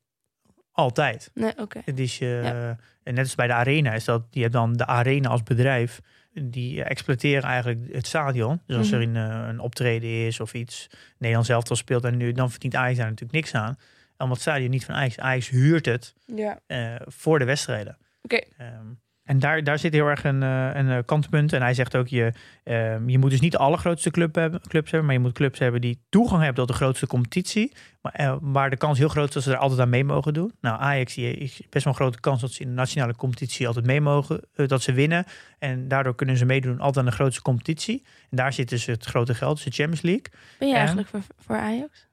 [0.72, 1.30] altijd.
[1.34, 1.80] Nee, oké.
[1.84, 2.76] Het is, je Ja.
[3.02, 6.00] en net als bij de arena is dat, je hebt dan de arena als bedrijf.
[6.42, 8.60] Die exploiteren eigenlijk het stadion.
[8.66, 9.16] Dus als er Mhm.
[9.16, 10.86] een, eh, een optreden is of iets,
[11.18, 13.76] Nederland zelf al speelt en nu, dan verdient Ajax daar natuurlijk niks aan.
[14.18, 15.18] Omdat het stadion niet van Ajax.
[15.18, 16.60] Ajax huurt het Ja.
[16.66, 17.96] eh, voor de wedstrijden.
[18.22, 18.36] Oké.
[18.58, 18.86] Ehm,
[19.28, 21.52] en daar, daar zit heel erg een, eh, een eh, kantpunt.
[21.52, 22.32] En hij zegt ook, je,
[22.64, 25.58] ehm, je moet dus niet de allergrootste club hebben, clubs hebben, maar je moet clubs
[25.58, 27.72] hebben die toegang hebben tot de grootste competitie.
[28.02, 30.34] Maar, eh, waar de kans heel groot is dat ze er altijd aan mee mogen
[30.34, 30.52] doen.
[30.60, 33.86] Nou, Ajax is best wel een grote kans dat ze in de nationale competitie altijd
[33.86, 35.24] mee mogen, dat ze winnen.
[35.58, 38.04] En daardoor kunnen ze meedoen altijd aan de grootste competitie.
[38.30, 40.26] En daar zit dus het grote geld, dus de Champions League.
[40.58, 40.80] Ben je En?
[40.80, 42.07] eigenlijk voor, voor Ajax?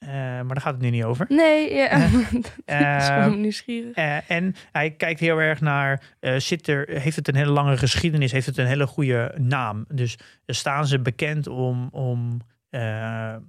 [0.00, 1.26] Eh, maar daar gaat het nu niet over.
[1.28, 1.90] Nee, ja.
[1.90, 3.94] is Eh, gewoon nieuwsgierig.
[3.94, 6.02] Eh, en hij kijkt heel erg naar,
[6.36, 9.84] zit er, heeft het een hele lange geschiedenis, heeft het een hele goede naam.
[9.88, 12.40] Dus staan ze bekend om, om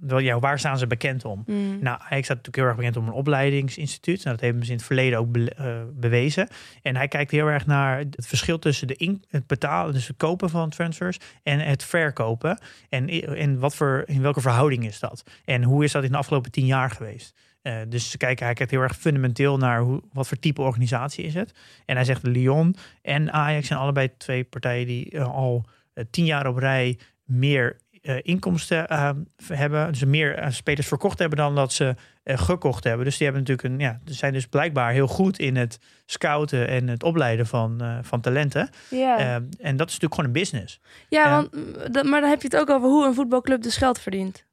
[0.00, 1.42] wel, ja, waar staan ze bekend om?
[1.46, 1.78] Mm.
[1.80, 4.24] Nou, Ajax staat natuurlijk heel erg bekend om een opleidingsinstituut.
[4.24, 6.48] Nou, dat hebben ze in het verleden ook be- eh, bewezen.
[6.82, 10.16] En hij kijkt heel erg naar het verschil tussen de in, het betalen, dus het
[10.16, 12.58] kopen van transfers en het verkopen.
[12.88, 15.24] En, en wat voor, in welke verhouding is dat?
[15.44, 17.34] En hoe is dat in de afgelopen tien jaar geweest?
[17.62, 21.24] Eh, dus ze kijken, hij kijkt heel erg fundamenteel naar hoe, wat voor type organisatie
[21.24, 21.52] is het.
[21.84, 25.64] En hij zegt Lyon en Ajax zijn allebei twee partijen die al
[26.10, 29.10] tien jaar op rij meer eh, inkomsten eh,
[29.46, 29.92] hebben.
[29.92, 33.04] Dus meer eh, spelers verkocht hebben dan dat ze eh, gekocht hebben.
[33.04, 36.68] Dus die hebben natuurlijk een, ja, ze zijn dus blijkbaar heel goed in het scouten
[36.68, 38.68] en het opleiden van, van talenten.
[38.90, 40.80] Ja, Eh, en dat is natuurlijk gewoon een business.
[41.08, 43.62] ja eh, want, mm, dat- maar dan heb je het ook over hoe een voetbalclub
[43.62, 44.44] dus geld verdient.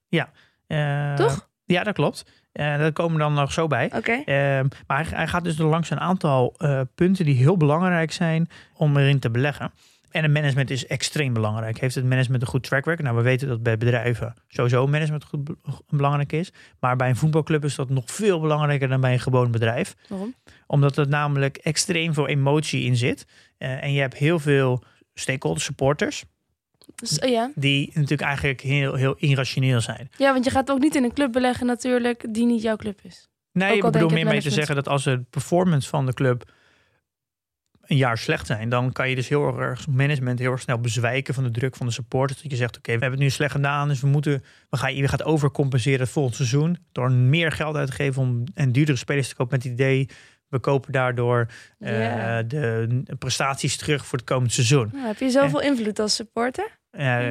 [0.68, 1.50] Eh, Toch?
[1.66, 2.26] Ja, dat klopt.
[2.52, 3.92] Eh daar komen we dan nog zo bij.
[3.96, 4.12] Oké.
[4.12, 6.56] Ehm, maar hij, hij gaat dus er langs een aantal
[6.96, 9.72] punten die heel belangrijk zijn om erin te beleggen.
[10.12, 11.80] En het management is extreem belangrijk.
[11.80, 13.04] Heeft het management een goed track record?
[13.06, 16.54] Nou, we weten dat bij bedrijven sowieso management goed be- belangrijk is.
[16.80, 19.96] Maar bij een voetbalclub is dat nog veel belangrijker dan bij een gewoon bedrijf.
[20.08, 20.36] Waarom?
[20.68, 23.26] Omdat er namelijk extreem veel emotie in zit.
[23.58, 26.24] Eh, en je hebt heel veel stakeholders, supporters,
[27.20, 27.52] eh, ja.
[27.56, 30.10] die natuurlijk eigenlijk heel, heel irrationeel zijn.
[30.18, 33.00] ja, want je gaat ook niet in een club beleggen natuurlijk die niet jouw club
[33.04, 33.28] is.
[33.52, 36.52] Nee, ik bedoel meer mee te zeggen dat als de performance van de club
[37.90, 41.34] een jaar slecht zijn, dan kan je dus heel erg management heel erg snel bezwijken
[41.34, 42.42] van de druk van de supporters.
[42.42, 44.96] Dat je zegt, oké, we hebben het nu slecht gedaan, dus we moeten, we gaan,
[44.96, 48.98] je gaat overcompenseren het volgend seizoen door meer geld uit te geven om en duurdere
[48.98, 50.10] spelers te kopen met het idee,
[50.48, 51.48] we kopen daardoor
[51.80, 51.90] eh,
[52.48, 54.90] de prestaties terug voor het komend seizoen.
[54.94, 56.78] Nou, heb je zoveel invloed als supporter?
[56.92, 57.28] Eh,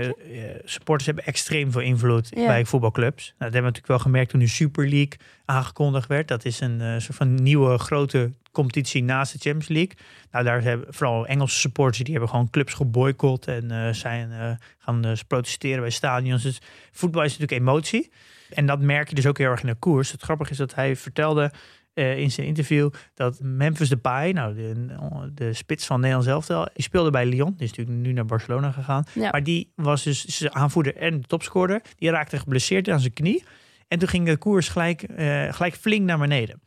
[0.65, 3.25] supporters hebben extreem veel invloed bij voetbalclubs.
[3.25, 6.29] Nou, dat hebben we natuurlijk wel gemerkt toen de Super League aangekondigd werd.
[6.29, 9.97] Dat is een soort van nieuwe grote competitie naast de Champions League.
[10.31, 14.51] Nou, daar hebben vooral Engelse supporters die hebben gewoon clubs geboycott en eh, zijn eh,
[14.79, 16.43] gaan eh, protesteren bij stadions.
[16.43, 16.61] Dus
[16.93, 18.11] voetbal is natuurlijk emotie.
[18.51, 20.13] En dat merk je dus ook heel erg in de koers.
[20.13, 21.53] Het grappige is dat hij vertelde
[21.95, 24.87] in zijn interview dat Memphis Depay, nou de,
[25.35, 27.55] de spits van Nederland zelf, die speelde bij Lyon.
[27.57, 29.05] Die is natuurlijk nu naar Barcelona gegaan.
[29.15, 29.31] Ja.
[29.31, 31.83] Maar die was dus zijn aanvoerder en de topscorer.
[31.97, 33.45] Die raakte geblesseerd aan zijn knie.
[33.89, 35.05] En toen ging de koers gelijk,
[35.51, 36.61] gelijk flink naar beneden.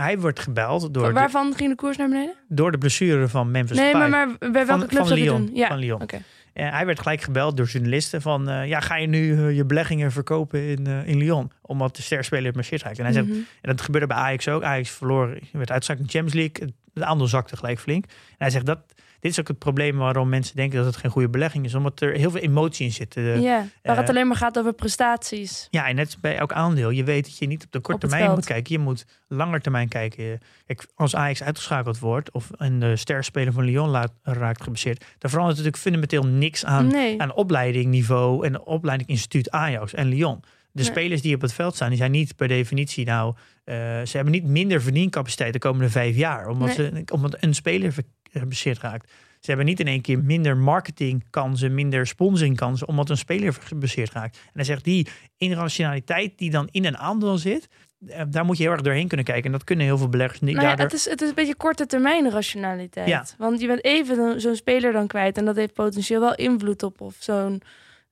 [0.00, 2.34] Hij wordt gebeld door, Waarvan ging de koers naar beneden?
[2.48, 5.46] door de blessure van Memphis Nee, maar, maar bij welke Van- club van Lyon.
[5.46, 5.54] doen?
[5.56, 5.68] Ja.
[5.68, 6.02] Van Lyon.
[6.02, 6.22] Oké.
[6.52, 8.48] En hij werd gelijk gebeld door journalisten van...
[8.48, 11.50] eh, ja, ga je nu eh, je beleggingen verkopen in, eh, in Lyon?
[11.62, 12.98] Omdat de sterspeler blesseerd raakt.
[12.98, 13.36] En hij zegt, Mhm.
[13.36, 14.62] en dat gebeurde bij Ajax ook.
[14.62, 16.74] Ajax verloor, werd uitgezakt in de Champions League.
[16.94, 18.04] Het aandeel zakte gelijk flink.
[18.04, 18.78] En hij zegt, dat,
[19.20, 21.74] dit is ook het probleem waarom mensen denken dat het geen goede belegging is.
[21.74, 23.14] Omdat er heel veel emotie in zit.
[23.14, 25.68] Ja, waar het eh, alleen maar gaat over prestaties.
[25.70, 26.90] Ja, en net bij elk aandeel.
[26.90, 28.34] Je weet dat je niet op de korte Op termijn veld.
[28.36, 28.72] moet kijken.
[28.72, 30.40] Je moet langer termijn kijken.
[30.66, 35.30] Kijk, als Ajax uitgeschakeld wordt of een de sterspeler van Lyon laat, raakt geblesseerd, dan
[35.30, 37.20] verandert natuurlijk fundamenteel niks aan, Nee.
[37.20, 40.40] aan opleidingniveau en opleiding instituut Ajax en Lyon.
[40.72, 40.92] De Nee.
[40.92, 44.32] spelers die op het veld staan, die zijn niet per definitie nou, eh, ze hebben
[44.32, 46.76] niet minder verdiencapaciteit de komende vijf jaar, omdat, Nee.
[46.76, 47.94] ze, omdat een speler
[48.32, 49.10] geblesseerd raakt.
[49.40, 54.36] Ze hebben niet in één keer minder marketingkansen, minder sponsoringkansen, omdat een speler geblesseerd raakt.
[54.36, 57.68] En hij zegt, die irrationaliteit die dan in een aandeel zit,
[58.06, 59.44] eh, daar moet je heel erg doorheen kunnen kijken.
[59.44, 60.54] En dat kunnen heel veel beleggers niet.
[60.54, 60.98] Nou ja, daardoor...
[60.98, 63.08] het, is, het is een beetje korte termijn rationaliteit.
[63.08, 63.24] Ja.
[63.38, 65.38] Want je bent even zo'n speler dan kwijt.
[65.38, 67.62] En dat heeft potentieel wel invloed op of zo'n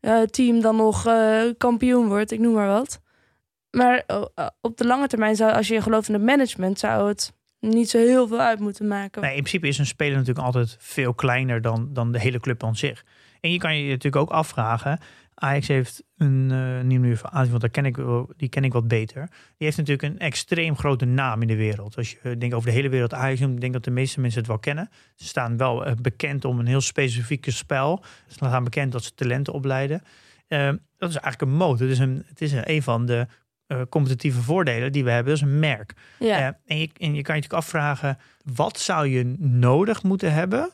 [0.01, 2.31] eh, team dan nog eh, kampioen wordt.
[2.31, 3.01] Ik noem maar wat.
[3.71, 7.09] Maar oh, eh, op de lange termijn zou, als je gelooft in het management, zou
[7.09, 9.23] het niet zo heel veel uit moeten maken.
[9.23, 12.65] Nee, in principe is een speler natuurlijk altijd veel kleiner dan, dan de hele club
[12.65, 13.05] aan zich.
[13.41, 14.99] En je kan je natuurlijk ook afvragen.
[15.35, 17.99] Ajax heeft een uh, nieuw van Azië, want daar ken ik,
[18.37, 19.27] die ken ik wat beter.
[19.29, 21.97] Die heeft natuurlijk een extreem grote naam in de wereld.
[21.97, 24.39] Als je eh, denkt over de hele wereld Ajax, ik denk dat de meeste mensen
[24.39, 24.89] het wel kennen.
[25.15, 28.05] Ze staan wel eh, bekend om een heel specifieke spel.
[28.27, 30.03] Ze staan bekend dat ze talenten opleiden.
[30.49, 31.81] Eh, dat is eigenlijk een motor.
[31.81, 33.27] Het is een, het is een, een van de
[33.67, 35.33] eh, competitieve voordelen die we hebben.
[35.33, 35.93] Dat is een merk.
[36.19, 36.39] ja.
[36.39, 40.71] Eh, en, je, en je kan je natuurlijk afvragen, wat zou je nodig moeten hebben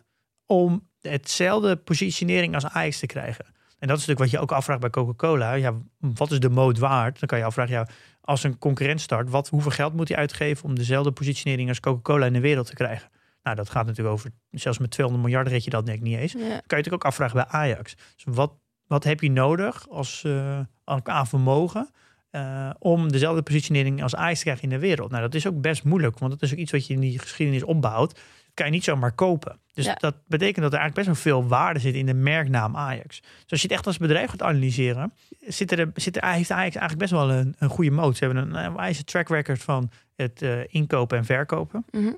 [0.46, 3.44] om hetzelfde positionering als Ajax te krijgen?
[3.78, 5.52] En dat is natuurlijk wat je ook afvraagt bij Coca-Cola.
[5.52, 7.18] Ja, wat is de moot waard?
[7.18, 7.88] Dan kan je afvragen, ja,
[8.20, 12.26] als een concurrent start, wat, hoeveel geld moet hij uitgeven om dezelfde positionering als Coca-Cola
[12.26, 13.10] in de wereld te krijgen?
[13.42, 16.18] Nou, dat gaat natuurlijk over, zelfs met 200 miljard red je dat denk ik niet
[16.18, 16.32] eens.
[16.32, 16.38] ja.
[16.38, 17.94] kan je natuurlijk ook afvragen bij Ajax.
[17.94, 18.52] Dus wat,
[18.86, 21.90] wat heb je nodig als, eh, aan vermogen
[22.32, 25.10] eh, om dezelfde positionering als Ajax te krijgen in de wereld?
[25.10, 27.18] Nou, dat is ook best moeilijk, want dat is ook iets wat je in die
[27.18, 28.14] geschiedenis opbouwt.
[28.14, 29.58] Dat kan je niet zomaar kopen.
[29.72, 29.94] Dus Ja.
[29.94, 33.20] dat betekent dat er eigenlijk best wel veel waarde zit in de merknaam Ajax.
[33.20, 35.12] Dus als je het echt als bedrijf gaat analyseren,
[35.46, 38.16] zit er, zit er, heeft Ajax eigenlijk best wel een, een goede moot.
[38.16, 41.84] Ze hebben een, een wijze track record van het eh, inkopen en verkopen.
[41.90, 42.12] Mhm.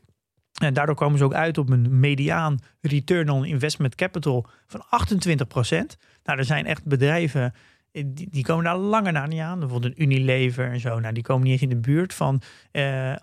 [0.63, 5.97] En daardoor komen ze ook uit op een mediaan return on investment capital van 28%
[6.25, 7.55] Nou, er zijn echt bedrijven
[8.03, 9.59] die, die komen daar langer naar niet aan.
[9.59, 10.99] Bijvoorbeeld een Unilever en zo.
[11.01, 13.17] Nou, die komen niet eens in de buurt van eh 28%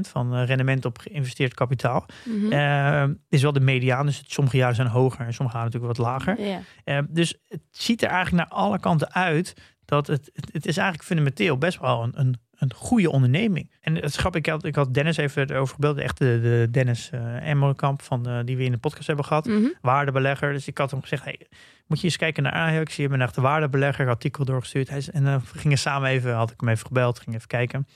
[0.00, 2.06] van eh, rendement op geïnvesteerd kapitaal.
[2.52, 5.98] Eh, is wel de mediaan, dus het- sommige jaren zijn hoger en sommige jaren natuurlijk
[5.98, 6.38] wat lager.
[6.84, 10.76] Eh, dus het ziet er eigenlijk naar alle kanten uit dat het, het, het is
[10.76, 13.70] eigenlijk fundamenteel best wel een, een, een goede onderneming.
[13.80, 17.10] En het grappig, ik had, ik had Dennis even over gebeld, echt de, de Dennis
[17.14, 19.66] uh, Emmelkamp van eh, die we in de podcast hebben gehad, Mhm.
[19.80, 20.52] waardebelegger.
[20.52, 21.40] Dus ik had hem gezegd, hey,
[21.86, 24.88] moet je eens kijken naar Ajax, je bent echt de waardebelegger, artikel doorgestuurd.
[24.88, 27.86] Hij, en dan we gingen samen even, had ik hem even gebeld, ging even kijken.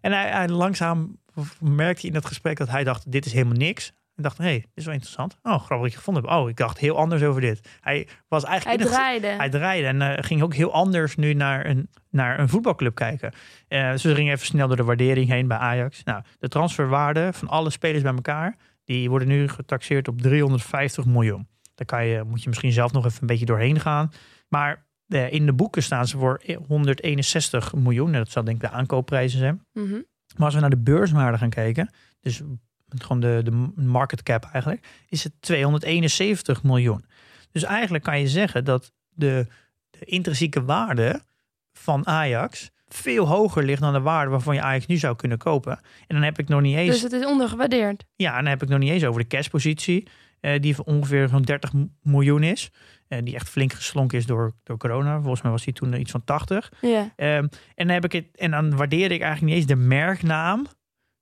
[0.00, 1.16] En hij, hij langzaam
[1.60, 3.92] merkte in dat gesprek dat hij dacht, dit is helemaal niks.
[4.16, 5.36] En dacht, hé, hey, dit is wel interessant.
[5.42, 6.34] Oh, grappig dat je gevonden hebt.
[6.36, 7.68] Oh, ik dacht heel anders over dit.
[7.80, 9.26] Hij was Hij eigenlijk het- draaide.
[9.26, 13.32] hij draaide en eh, ging ook heel anders nu naar een, naar een voetbalclub kijken.
[13.68, 16.02] Eh dus we gingen even snel door de waardering heen bij Ajax.
[16.04, 21.48] Nou, de transferwaarde van alle spelers bij elkaar, die worden nu getaxeerd op 350 miljoen.
[21.74, 24.10] Daar kan je, moet je misschien zelf nog even een beetje doorheen gaan.
[24.48, 28.12] Maar eh, in de boeken staan ze voor 161 miljoen.
[28.12, 29.62] En dat zal denk ik de aankoopprijzen zijn.
[29.72, 29.92] Mhm.
[30.36, 32.42] Maar als we naar de beurswaarde gaan kijken, dus
[32.88, 37.04] gewoon de, de market cap eigenlijk, is het 271 miljoen.
[37.52, 39.46] Dus eigenlijk kan je zeggen dat de,
[39.90, 41.20] de intrinsieke waarde
[41.72, 45.72] van Ajax veel hoger ligt dan de waarde waarvan je Ajax nu zou kunnen kopen.
[46.06, 48.04] En dan heb ik nog niet eens, Dus het is ondergewaardeerd.
[48.16, 50.08] ja, en dan heb ik nog niet eens over de cashpositie,
[50.40, 52.70] eh, die van ongeveer zo'n 30 m- miljoen is.
[53.08, 55.20] Eh, die echt flink geslonken is door, door corona.
[55.20, 56.72] Volgens mij was die toen iets van 80.
[56.80, 57.12] Ja.
[57.16, 60.66] Ehm, en, dan heb ik het, en dan waardeer ik eigenlijk niet eens de merknaam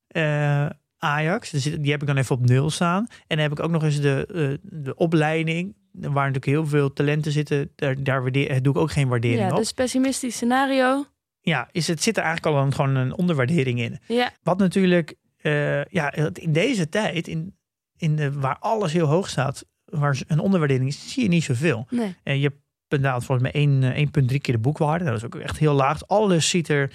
[0.06, 0.66] eh,
[1.04, 1.50] Ajax.
[1.50, 3.06] Dus die heb ik dan even op nul staan.
[3.08, 4.26] En dan heb ik ook nog eens de,
[4.62, 7.70] eh, de opleiding, waar natuurlijk heel veel talenten zitten.
[7.74, 9.56] Daar, daar waardeer, doe ik ook geen waardering ja, op.
[9.56, 11.06] dus pessimistisch scenario.
[11.40, 13.98] Ja, is het zit er eigenlijk al een, gewoon een onderwaardering in.
[14.06, 17.56] Ja, Wat natuurlijk, eh, ja, in deze tijd, in,
[17.96, 21.86] in de, waar alles heel hoog staat, waar een onderwaardering is, zie je niet zoveel.
[21.90, 22.16] nee.
[22.22, 22.52] En je
[22.88, 25.04] betaalt volgens mij één, eh, 1,3 keer de boekwaarde.
[25.04, 26.08] Dat is ook echt heel laag.
[26.08, 26.92] Alles ziet er,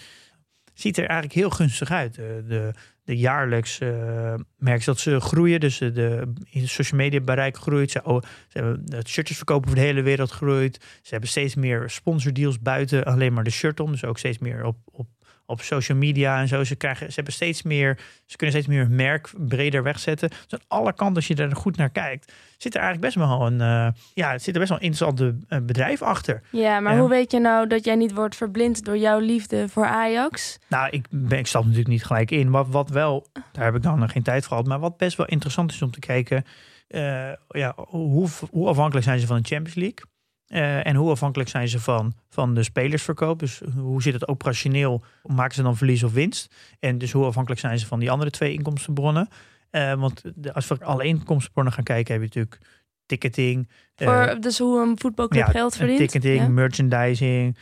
[0.73, 2.15] ziet er eigenlijk heel gunstig uit.
[2.15, 2.73] De, de,
[3.17, 5.59] jaarlijks eh merk je dat ze groeien.
[5.59, 7.91] Dus de, de in social media bereik groeit.
[7.91, 10.75] Ze, oh, ze hebben het shirtjes verkopen voor de hele wereld groeit.
[11.01, 13.91] Ze hebben steeds meer sponsordeals buiten alleen maar de shirt om.
[13.91, 15.07] Dus ook steeds meer op, op,
[15.49, 16.63] op social media en zo.
[16.63, 20.29] Ze, krijgen, ze hebben steeds meer, ze kunnen steeds meer merk breder wegzetten.
[20.29, 23.45] Dus aan alle kanten, als je er goed naar kijkt, zit er eigenlijk best wel
[23.45, 26.41] een, eh, ja, het zit er best wel een interessant eh, bedrijf achter.
[26.51, 29.85] Ja, maar hoe weet je nou dat jij niet wordt verblind door jouw liefde voor
[29.85, 30.59] Ajax?
[30.67, 32.49] Nou, ik, ben, ik stap natuurlijk niet gelijk in.
[32.49, 34.67] Wat, wat wel, daar heb ik dan nog geen tijd voor gehad.
[34.67, 36.43] Maar wat best wel interessant is om te kijken.
[36.87, 40.17] eh, ja, hoe, hoe afhankelijk zijn ze van de Champions League?
[40.49, 43.39] Eh, en hoe afhankelijk zijn ze van, van de spelersverkoop?
[43.39, 45.03] Dus hoe zit het operationeel?
[45.23, 46.55] Maken ze dan verlies of winst?
[46.79, 49.27] En dus hoe afhankelijk zijn ze van die andere twee inkomstenbronnen?
[49.69, 52.71] Eh, want de, als we alle inkomstenbronnen gaan kijken, heb je natuurlijk
[53.05, 53.69] ticketing.
[53.95, 55.99] eh, Voor, dus hoe een voetbalclub ja, geld en verdient?
[55.99, 56.47] Ticketing, Ja.
[56.47, 57.57] merchandising,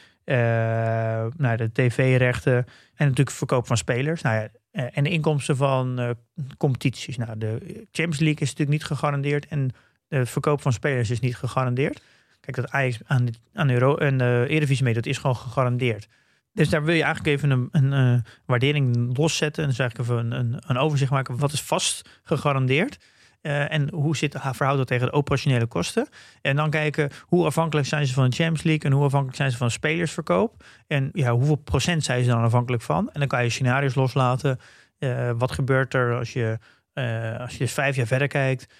[1.38, 2.66] nou, de tv-rechten en
[3.08, 4.22] natuurlijk verkoop van spelers.
[4.22, 4.50] Nou ja,
[4.92, 6.16] en de inkomsten van
[6.58, 7.18] competities.
[7.18, 7.58] Nou, de
[7.92, 9.70] Champions League is natuurlijk niet gegarandeerd en
[10.08, 12.02] de verkoop van spelers is niet gegarandeerd.
[12.48, 16.08] Kijk, dat Ajax aan, de- aan Euro en de Eredivisie dat is gewoon gegarandeerd.
[16.54, 19.64] Dus daar wil je eigenlijk even een, een eh, waardering loszetten.
[19.64, 21.38] En dus eigenlijk even een, een, een overzicht maken.
[21.38, 22.98] Wat is vast gegarandeerd?
[23.42, 26.08] Uh, en hoe zit, verhoudt dat tegen de operationele kosten?
[26.42, 29.52] En dan kijken hoe afhankelijk zijn ze van de Champions League en hoe afhankelijk zijn
[29.52, 30.64] ze van spelersverkoop.
[30.88, 33.10] En ja, hoeveel procent zijn ze dan afhankelijk van?
[33.14, 34.60] En dan kan je scenario's loslaten.
[35.00, 36.58] Uh, wat gebeurt er als je,
[36.94, 38.74] uh, als je dus vijf jaar verder kijkt?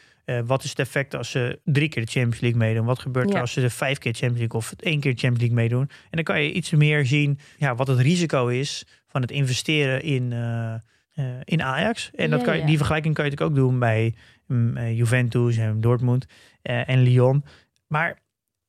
[0.46, 2.86] Wat is het effect als ze drie keer de Champions League meedoen?
[2.86, 5.56] Wat gebeurt er als ze de vijf keer Champions League of één keer Champions League
[5.56, 5.82] meedoen?
[5.82, 10.02] En dan kan je iets meer zien ja, wat het risico is van het investeren
[10.04, 10.34] in,
[11.44, 12.12] in Ajax.
[12.16, 14.14] En dat kan je, die vergelijking kan je natuurlijk ook doen bij
[14.48, 16.26] Mm, eh, Juventus en Dortmund
[16.62, 17.44] eh, en Lyon.
[17.88, 18.20] Maar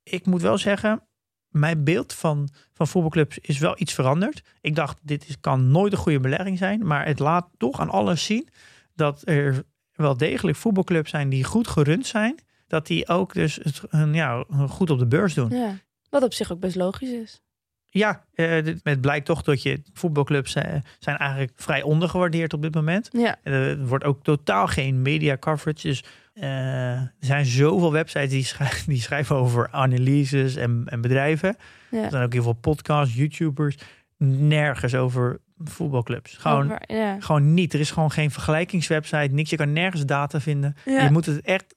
[0.03, 1.03] ik moet wel zeggen,
[1.49, 4.43] mijn beeld van, van voetbalclubs is wel iets veranderd.
[4.61, 6.87] Ik dacht, dit is, kan nooit een goede belegging zijn.
[6.87, 8.49] Maar het laat toch aan alles zien
[8.95, 9.63] dat er
[10.03, 12.39] wel degelijk voetbalclubs zijn die goed gerund zijn.
[12.67, 13.83] Dat die ook dus het,
[14.13, 15.51] ja, goed op de beurs doen.
[15.51, 15.79] Ja,
[16.11, 17.43] wat op zich ook best logisch is.
[17.91, 22.63] Ja, uh, het blijkt toch dat je voetbalclubs zijn, eh, zijn eigenlijk vrij ondergewaardeerd op
[22.63, 23.09] dit moment.
[23.13, 23.37] Ja.
[23.43, 25.87] Er wordt ook totaal geen media coverage.
[25.89, 31.57] Dus uh, er zijn zoveel websites die, schrijven, die schrijven over analyses en, en bedrijven.
[31.91, 32.03] Ja.
[32.03, 33.77] Er zijn ook heel veel podcasts, YouTubers.
[34.19, 36.37] Nergens over voetbalclubs.
[36.37, 37.21] Gewoon, ja.
[37.21, 37.75] gewoon niet.
[37.75, 39.29] Er is gewoon geen vergelijkingswebsite.
[39.35, 39.51] Niks.
[39.51, 40.77] Je kan nergens data vinden.
[40.85, 41.03] Ja.
[41.03, 41.75] Je moet het echt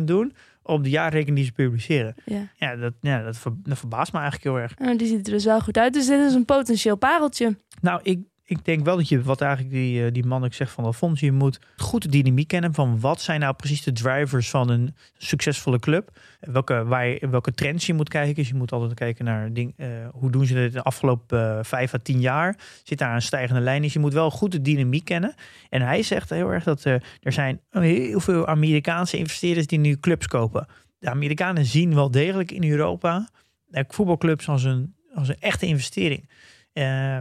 [0.00, 2.14] 100% doen op de jaarrekening die ze publiceren.
[2.24, 4.96] Ja, ja, dat, ja dat, dat verbaast me eigenlijk heel erg.
[4.98, 5.92] die ziet er dus wel goed uit.
[5.92, 7.56] Dus dit is een potentieel pareltje.
[7.80, 10.70] Nou, ik, ik denk wel dat je, wat eigenlijk die, eh, die man ik zeg
[10.70, 14.50] van Alfons, je moet goed de dynamiek kennen van wat zijn nou precies de drivers
[14.50, 16.18] van een succesvolle club.
[16.40, 18.34] Welke, waar welke trends je moet kijken.
[18.34, 21.58] Dus je moet altijd kijken naar ding, uh, hoe doen ze dit de afgelopen uh,
[21.62, 22.58] vijf à tien jaar.
[22.82, 23.82] Zit daar een stijgende lijn?
[23.82, 25.34] Dus je moet wel goed de dynamiek kennen.
[25.70, 30.26] En hij zegt heel erg dat er zijn heel veel Amerikaanse investeerders die nu clubs
[30.26, 30.66] kopen.
[30.98, 33.28] De Amerikanen zien wel degelijk in Europa
[33.70, 36.28] voetbalclubs als een, als een echte investering.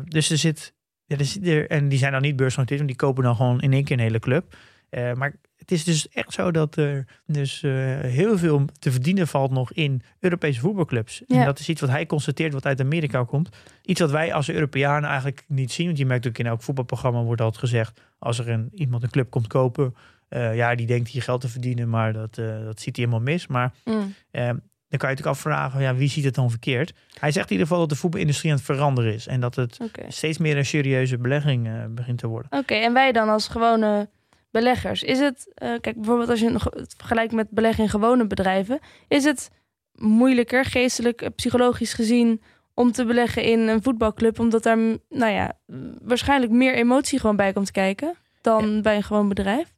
[0.07, 0.74] dus er zit
[1.05, 3.73] ja, dus er, en die zijn dan niet beursgenoteerd, want die kopen dan gewoon in
[3.73, 4.55] één keer een hele club.
[4.89, 9.27] Uh, maar het is dus echt zo dat er dus uh, heel veel te verdienen
[9.27, 11.21] valt nog in Europese voetbalclubs.
[11.27, 11.39] Ja.
[11.39, 13.49] En dat is iets wat hij constateert wat uit Amerika komt.
[13.81, 15.85] Iets wat wij als Europeanen eigenlijk niet zien.
[15.85, 18.01] Want je merkt ook in elk voetbalprogramma wordt altijd gezegd...
[18.19, 19.95] als er een, iemand een club komt kopen...
[20.29, 23.47] Uh, ja, die denkt hier geld te verdienen, maar dat, dat ziet hij helemaal mis.
[23.47, 24.13] Maar mm.
[24.95, 26.93] Dan kan je natuurlijk afvragen, ja, wie ziet het dan verkeerd?
[27.19, 29.27] Hij zegt in ieder geval dat de voetbalindustrie aan het veranderen is.
[29.27, 29.77] En dat het
[30.08, 32.51] steeds meer een serieuze belegging uh, begint te worden.
[32.60, 34.10] Oké, en wij dan als gewone
[34.51, 35.03] beleggers.
[35.03, 38.79] Is het, uh, kijk bijvoorbeeld als je het vergelijkt met beleggen in gewone bedrijven.
[39.08, 39.49] Is het
[39.95, 42.41] moeilijker, geestelijk, eh, psychologisch gezien,
[42.73, 44.39] om te beleggen in een voetbalclub?
[44.39, 44.77] Omdat daar,
[45.10, 45.53] nou ja,
[46.01, 49.74] waarschijnlijk meer emotie gewoon bij komt kijken dan bij een gewoon bedrijf?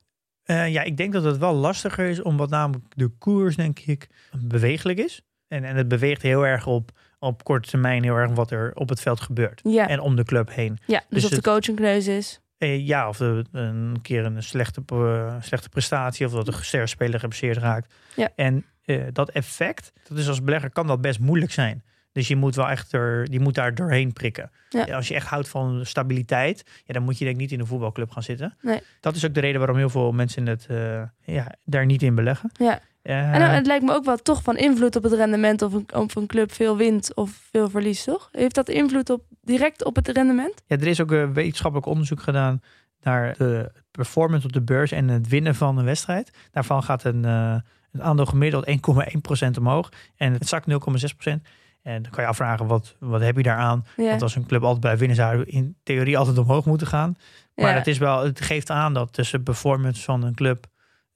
[0.47, 4.07] Uh, ja, ik denk dat het wel lastiger is, omdat namelijk de koers, denk ik,
[4.41, 5.21] bewegelijk is.
[5.47, 8.89] En, en het beweegt heel erg op, op korte termijn heel erg wat er op
[8.89, 9.61] het veld gebeurt.
[9.63, 9.87] Ja.
[9.87, 10.77] En om de club heen.
[10.85, 12.41] Ja, dus, dus of de coach een keuze is.
[12.57, 17.19] Uh, ja, of de, een keer een slechte, uh, slechte prestatie, of dat een speler
[17.19, 17.93] geblesseerd raakt.
[18.15, 18.29] Ja.
[18.35, 18.65] En
[19.11, 21.83] dat effect, dat is als belegger, kan dat best moeilijk zijn.
[22.17, 24.51] Dus je moet wel echt er, die moet daar doorheen prikken.
[24.69, 24.95] Ja.
[24.95, 27.65] Als je echt houdt van stabiliteit, ja, dan moet je denk ik niet in een
[27.65, 28.57] voetbalclub gaan zitten.
[28.61, 28.79] Nee.
[28.99, 32.15] Dat is ook de reden waarom heel veel mensen het, uh, ja, daar niet in
[32.15, 32.51] beleggen.
[32.53, 32.79] Ja.
[33.03, 35.85] Uh, en het lijkt me ook wel toch van invloed op het rendement of een,
[35.93, 38.29] of een club veel wint of veel verliest, toch?
[38.31, 40.63] Heeft dat invloed op, direct op het rendement?
[40.65, 42.61] Ja, er is ook een wetenschappelijk onderzoek gedaan
[43.01, 46.31] naar de performance op de beurs en het winnen van een wedstrijd.
[46.51, 47.55] Daarvan gaat een, uh,
[47.91, 51.41] een aandeel gemiddeld 1,1% omhoog en het zakt 0,6%.
[51.87, 53.85] En dan kan je afvragen, wat, wat heb je daaraan?
[53.97, 54.09] Ja.
[54.09, 57.15] Want als een club altijd bij winnen zou in theorie altijd omhoog moeten gaan.
[57.55, 57.75] Maar Ja.
[57.75, 60.65] het, is wel, het geeft aan dat tussen performance van een club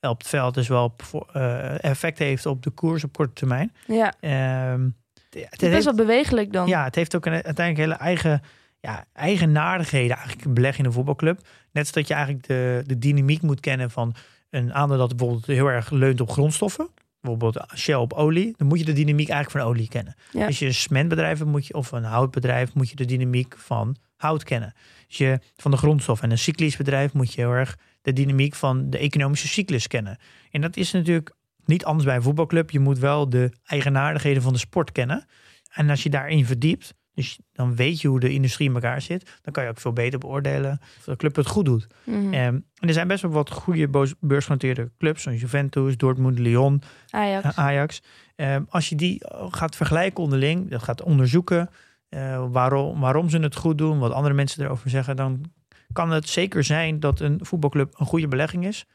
[0.02, 0.96] op het veld dus wel
[1.34, 3.74] eh, effect heeft op de koers op korte termijn.
[3.88, 4.94] Ja, Ehm, het
[5.30, 6.68] het is best heeft- wel bewegelijk dan.
[6.68, 8.42] ja, het heeft ook een, uiteindelijk hele eigen
[8.80, 11.38] ja, eigenaardigheden eigenlijk beleggen in een voetbalclub.
[11.72, 14.14] Net als dat je eigenlijk de, de dynamiek moet kennen van
[14.50, 16.88] een aandeel dat bijvoorbeeld heel erg leunt op grondstoffen.
[17.22, 18.54] Bijvoorbeeld Shell op olie.
[18.58, 20.16] Dan moet je de dynamiek eigenlijk van olie kennen.
[20.32, 20.46] Ja.
[20.46, 24.44] Als je een cementbedrijf moet je, of een houtbedrijf, moet je de dynamiek van hout
[24.44, 24.74] kennen.
[25.08, 28.56] Als je van de grondstof en een cyclisch bedrijf moet je heel erg de dynamiek
[28.56, 30.18] van de economische cyclus kennen.
[30.52, 32.72] En dat is natuurlijk niet anders bij een voetbalclub.
[32.72, 35.26] Je moet wel de eigenaardigheden van de sport kennen.
[35.72, 39.40] En als je daarin verdiept, dus dan weet je hoe de industrie in elkaar zit.
[39.42, 41.88] Dan kan je ook veel beter beoordelen of de club het goed doet.
[42.04, 42.34] Mhm.
[42.34, 47.44] Ehm, en er zijn best wel wat goede beursgenoteerde clubs, zoals Juventus, Dortmund, Lyon, Ajax.
[47.46, 48.02] eh, Ajax.
[48.36, 51.70] Ehm, als je die eh, gaat vergelijken onderling, dat gaat onderzoeken
[52.10, 55.46] eh, waarom, waarom ze het goed doen, wat andere mensen erover zeggen, dan
[55.94, 58.86] kan het zeker zijn dat een voetbalclub een goede belegging is.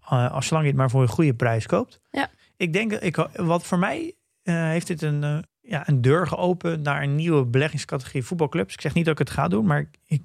[0.00, 2.00] als zolang je het maar voor een goede prijs koopt.
[2.10, 2.30] Ja.
[2.56, 7.14] Ik denk, ik, wat voor mij heeft dit een, ja, een deur geopend naar een
[7.14, 8.74] nieuwe beleggingscategorie voetbalclubs.
[8.74, 10.20] Ik zeg niet dat ik het ga doen, maar ik,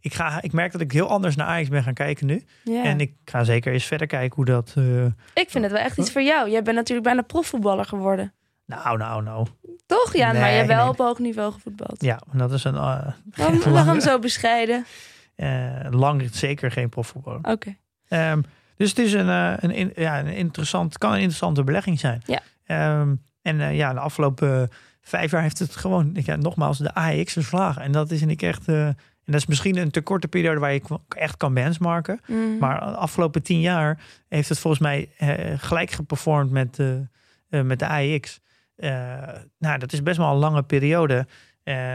[0.00, 2.44] ik, ga, ik merk dat ik heel anders naar Ajax ben gaan kijken nu.
[2.64, 2.84] Ja.
[2.84, 4.72] En ik ga zeker eens verder kijken hoe dat...
[4.76, 5.04] eh,
[5.34, 6.50] Ik vind het wel echt iets voor jou.
[6.50, 8.32] Jij bent natuurlijk bijna profvoetballer geworden.
[8.66, 9.46] nou, nou, nou.
[9.86, 10.12] Toch?
[10.16, 10.88] Ja, maar je Nee, hebt wel nee.
[10.88, 12.02] op hoog niveau gevoetbald.
[12.02, 12.74] Ja, dat is een...
[12.74, 13.06] eh,
[13.64, 14.84] Waarom, zo bescheiden?
[15.34, 17.40] eh, lang zeker geen profvoetballer.
[17.42, 17.76] Oké.
[18.08, 18.40] Ehm,
[18.76, 22.22] dus het is een, een, in- ja, een interessant, kan een interessante belegging zijn.
[22.24, 22.40] Ja.
[22.66, 24.68] Ehm, en ja, de afgelopen
[25.08, 27.82] vijf jaar heeft het gewoon, ja, nogmaals, de AX verslagen.
[27.82, 28.68] En dat is en ik echt.
[28.68, 32.20] eh, en dat is misschien een te korte periode waar je echt kan benchmarken.
[32.26, 32.58] Mhm.
[32.58, 36.78] Maar de afgelopen tien jaar heeft het volgens mij eh, gelijk geperformed met,
[37.48, 38.40] eh, met de AX.
[38.76, 38.90] Eh,
[39.58, 41.26] nou, dat is best wel een lange periode.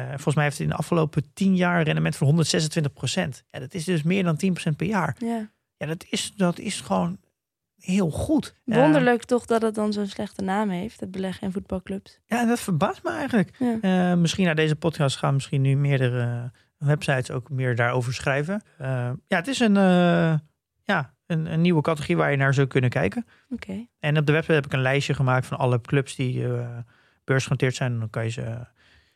[0.09, 3.43] Volgens mij heeft het in de afgelopen tien jaar een rendement van 126 procent.
[3.51, 5.15] Ja, dat is dus meer dan 10 procent per jaar.
[5.19, 5.49] ja.
[5.77, 7.17] Ja, dat is, dat is gewoon
[7.81, 8.55] heel goed.
[8.63, 12.19] Wonderlijk toch dat het dan zo'n slechte naam heeft, het beleggen in voetbalclubs.
[12.25, 13.55] ja, dat verbaast me eigenlijk.
[13.59, 13.77] Ja.
[13.81, 18.61] Eh, misschien na deze podcast gaan misschien nu meerdere websites ook meer daarover schrijven.
[18.77, 20.33] Eh, ja, het is een, eh,
[20.83, 23.25] ja, een, een nieuwe categorie waar je naar zou kunnen kijken.
[23.49, 23.87] Oké.
[23.99, 26.45] En op de website heb ik een lijstje gemaakt van alle clubs die
[27.23, 27.91] beursgenoteerd zijn.
[27.91, 28.65] En dan kan je ze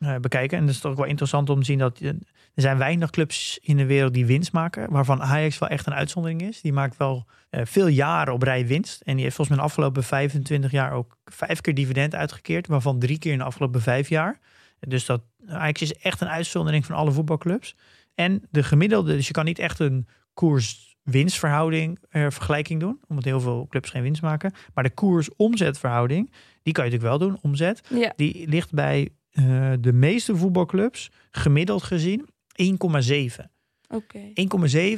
[0.05, 0.57] eh, bekijken.
[0.57, 2.07] En dat is toch wel interessant om te zien dat eh,
[2.53, 4.91] er zijn weinig clubs in de wereld die winst maken.
[4.91, 6.61] Waarvan Ajax wel echt een uitzondering is.
[6.61, 9.01] Die maakt wel eh, veel jaren op rij winst.
[9.01, 12.67] En die heeft volgens mij de afgelopen 25 jaar ook vijf keer dividend uitgekeerd.
[12.67, 14.39] Waarvan drie keer in de afgelopen vijf jaar.
[14.79, 17.75] Dus dat Ajax is echt een uitzondering van alle voetbalclubs.
[18.15, 22.99] En de gemiddelde, dus je kan niet echt een koers-winstverhouding vergelijking doen.
[23.07, 24.53] Omdat heel veel clubs geen winst maken.
[24.73, 26.31] Maar de koers-omzetverhouding,
[26.63, 27.81] die kan je natuurlijk wel doen, omzet.
[27.89, 28.13] Ja.
[28.15, 32.27] Die ligt bij eh, de meeste voetbalclubs gemiddeld gezien
[32.61, 33.45] 1,7.
[33.89, 34.19] Oké.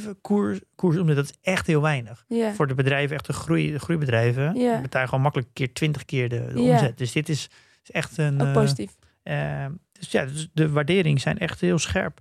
[0.01, 2.25] 1,7 koers, koers omzet, dat is echt heel weinig.
[2.53, 6.29] Voor de bedrijven, echt de, groei, de groeibedrijven, die betalen gewoon makkelijk keer 20 keer
[6.29, 6.97] de, omzet.
[6.97, 7.49] Dus dit is,
[7.83, 8.41] is echt een...
[8.41, 8.95] Ook eh, positief.
[9.23, 12.19] eh, dus ja, dus de waarderingen zijn echt heel scherp.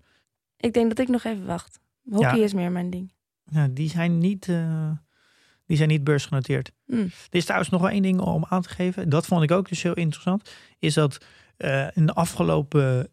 [0.56, 1.78] Ik denk dat ik nog even wacht.
[2.10, 2.44] Hockey Ja.
[2.44, 3.12] is meer mijn ding.
[3.44, 4.46] Ja, die zijn niet,
[5.66, 6.72] die zijn niet beursgenoteerd.
[6.86, 6.98] Mm.
[7.00, 9.08] Er is trouwens nog wel één ding om aan te geven.
[9.08, 10.50] Dat vond ik ook dus heel interessant.
[10.78, 11.24] Is dat
[11.56, 13.12] eh, in de afgelopen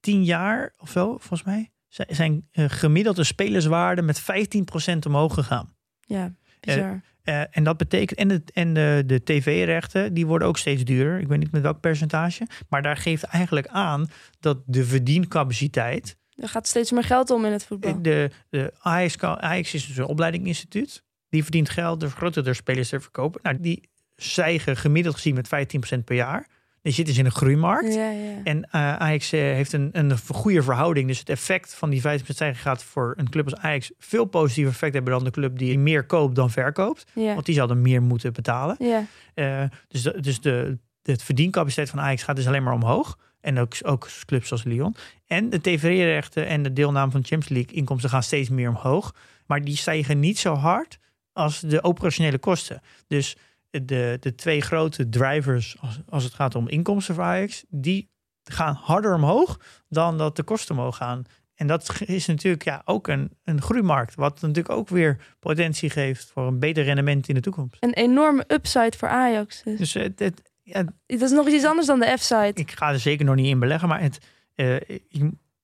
[0.00, 5.74] tien jaar of zo, volgens mij, zijn, eh, gemiddelde spelerswaarden met 15% omhoog gegaan.
[6.00, 7.00] Ja, bizar.
[7.22, 11.20] Eh, en dat betekent, en, het, en de, de tv-rechten, die worden ook steeds duurder.
[11.20, 12.46] Ik weet niet met welk percentage.
[12.68, 14.06] Maar daar geeft eigenlijk aan
[14.40, 18.02] dat de verdiencapaciteit er gaat steeds meer geld om in het voetbal.
[18.02, 21.04] de, de Ajax, is dus een opleidingsinstituut.
[21.28, 23.40] Die verdient geld door grotere spelers te verkopen.
[23.42, 25.48] Nou, die stijgen gemiddeld gezien met
[25.96, 26.46] 15% per jaar.
[26.82, 27.94] Je zit dus in een groeimarkt.
[27.94, 28.40] Ja, ja.
[28.44, 31.08] En eh, Ajax eh, heeft een, een goede verhouding.
[31.08, 34.72] Dus het effect van die 15% stijging gaat voor een club als Ajax veel positiever
[34.72, 37.04] effect hebben dan de club die meer koopt dan verkoopt.
[37.12, 37.34] ja.
[37.34, 38.76] Want die zal dan meer moeten betalen.
[38.78, 39.06] ja.
[39.34, 43.18] Eh, dus de, dus de, de verdiencapaciteit van Ajax gaat dus alleen maar omhoog.
[43.40, 44.94] En ook, ook clubs zoals Lyon.
[45.26, 49.14] En de tv-rechten en de deelname van de Champions League inkomsten gaan steeds meer omhoog.
[49.46, 50.98] Maar die stijgen niet zo hard
[51.32, 52.82] als de operationele kosten.
[53.06, 53.36] Dus
[53.80, 58.10] de, de twee grote drivers als, als het gaat om inkomsten voor Ajax, die
[58.44, 61.24] gaan harder omhoog dan dat de kosten omhoog gaan.
[61.54, 64.14] En dat is natuurlijk ja, ook een, een groeimarkt.
[64.14, 67.76] Wat natuurlijk ook weer potentie geeft voor een beter rendement in de toekomst.
[67.80, 69.62] Een enorme upside voor Ajax.
[69.62, 69.78] Dus.
[69.78, 72.52] Dus het, het, ja, Dat is nog iets anders dan de F-side.
[72.54, 74.18] ik ga er zeker nog niet in beleggen, maar het,
[74.54, 75.22] eh, ik,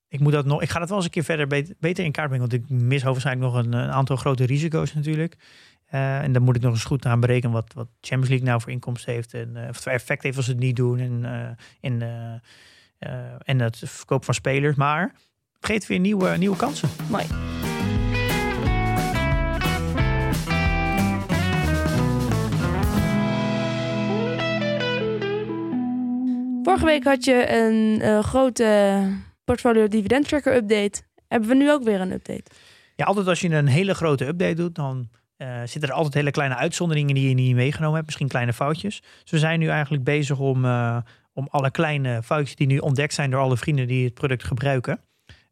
[0.08, 2.12] ik, moet dat nog, ik ga dat wel eens een keer verder bet- beter in
[2.12, 2.48] kaart brengen.
[2.48, 5.36] Want ik mis hoogstwaarschijnlijk nog een, een aantal grote risico's natuurlijk.
[5.88, 8.60] Eh, en dan moet ik nog eens goed aan berekenen wat, wat Champions League nou
[8.60, 9.34] voor inkomsten heeft.
[9.34, 10.98] En of het effect heeft als ze het niet doen.
[10.98, 12.02] En, eh, en,
[13.42, 14.76] en het verkoop van spelers.
[14.76, 15.12] Maar
[15.60, 16.88] geeft weer nieuwe, nieuwe kansen.
[17.10, 17.24] Mooi.
[26.62, 29.02] Vorige week had je een grote
[29.44, 31.02] portfolio dividend tracker update.
[31.28, 32.50] Hebben we nu ook weer een update?
[32.96, 36.30] Ja, altijd als je een hele grote update doet, dan eh, zitten er altijd hele
[36.30, 38.06] kleine uitzonderingen die je niet meegenomen hebt.
[38.06, 39.02] Misschien kleine foutjes.
[39.24, 40.96] We zijn nu eigenlijk bezig om, eh,
[41.32, 45.00] om alle kleine foutjes die nu ontdekt zijn door alle vrienden die het product gebruiken.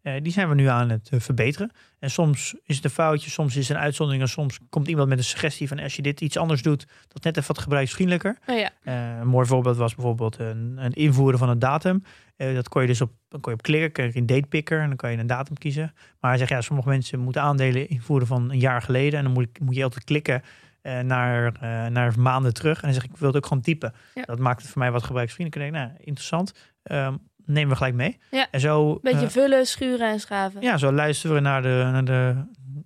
[0.06, 1.70] Eh, die zijn we nu aan het eh, verbeteren.
[1.98, 4.24] En soms is het een foutje, soms is het een uitzondering.
[4.24, 7.24] En soms komt iemand met een suggestie van als je dit iets anders doet, dat
[7.24, 8.38] net even wat gebruiksvriendelijker.
[8.46, 8.70] Oh ja.
[8.82, 12.02] Eh, een mooi voorbeeld was bijvoorbeeld een, een invoeren van een datum.
[12.36, 14.96] Eh, dat kon je dus op, dan kon je op klikken, een datepicker en dan
[14.96, 15.92] kan je een datum kiezen.
[16.20, 19.32] Maar hij zegt ja, sommige mensen moeten aandelen invoeren van een jaar geleden en dan
[19.32, 20.42] moet, ik- moet je altijd klikken
[20.82, 22.76] eh, naar, eh, naar maanden terug.
[22.76, 23.92] En dan zeg ik, ik wil het ook gewoon typen.
[24.14, 24.22] Ja.
[24.22, 25.68] Dat maakt het voor mij wat gebruiksvriendelijker.
[25.68, 26.52] Ik denk, nou, interessant.
[26.82, 27.14] Ehm,
[27.47, 28.18] nemen we gelijk mee.
[28.30, 28.47] Ja.
[28.51, 30.61] En zo, Beetje eh, vullen, schuren en schaven.
[30.62, 32.44] ja, zo luisteren we naar de, naar, de,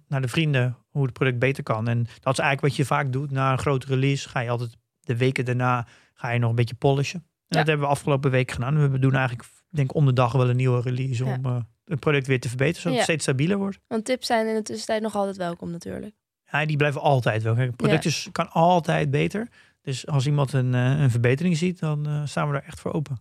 [0.09, 1.89] naar de vrienden hoe het product beter kan.
[1.89, 3.31] En dat is eigenlijk wat je vaak doet.
[3.31, 6.75] Na een grote release ga je altijd de weken daarna ga je nog een beetje
[6.75, 7.21] polishen.
[7.49, 8.91] En dat hebben we afgelopen week gedaan.
[8.91, 11.35] We doen eigenlijk, denk ik, om de dag wel een nieuwe release Ja.
[11.37, 13.13] om eh, het product weer te verbeteren, zodat het Ja.
[13.13, 13.79] steeds stabieler wordt.
[13.89, 16.15] Want tips zijn in de tussentijd nog altijd welkom natuurlijk.
[16.51, 17.57] Ja, die blijven altijd wel.
[17.57, 19.49] Het product is, kan altijd beter.
[19.83, 23.19] Dus als iemand een, eh, een verbetering ziet, dan staan we daar echt voor open.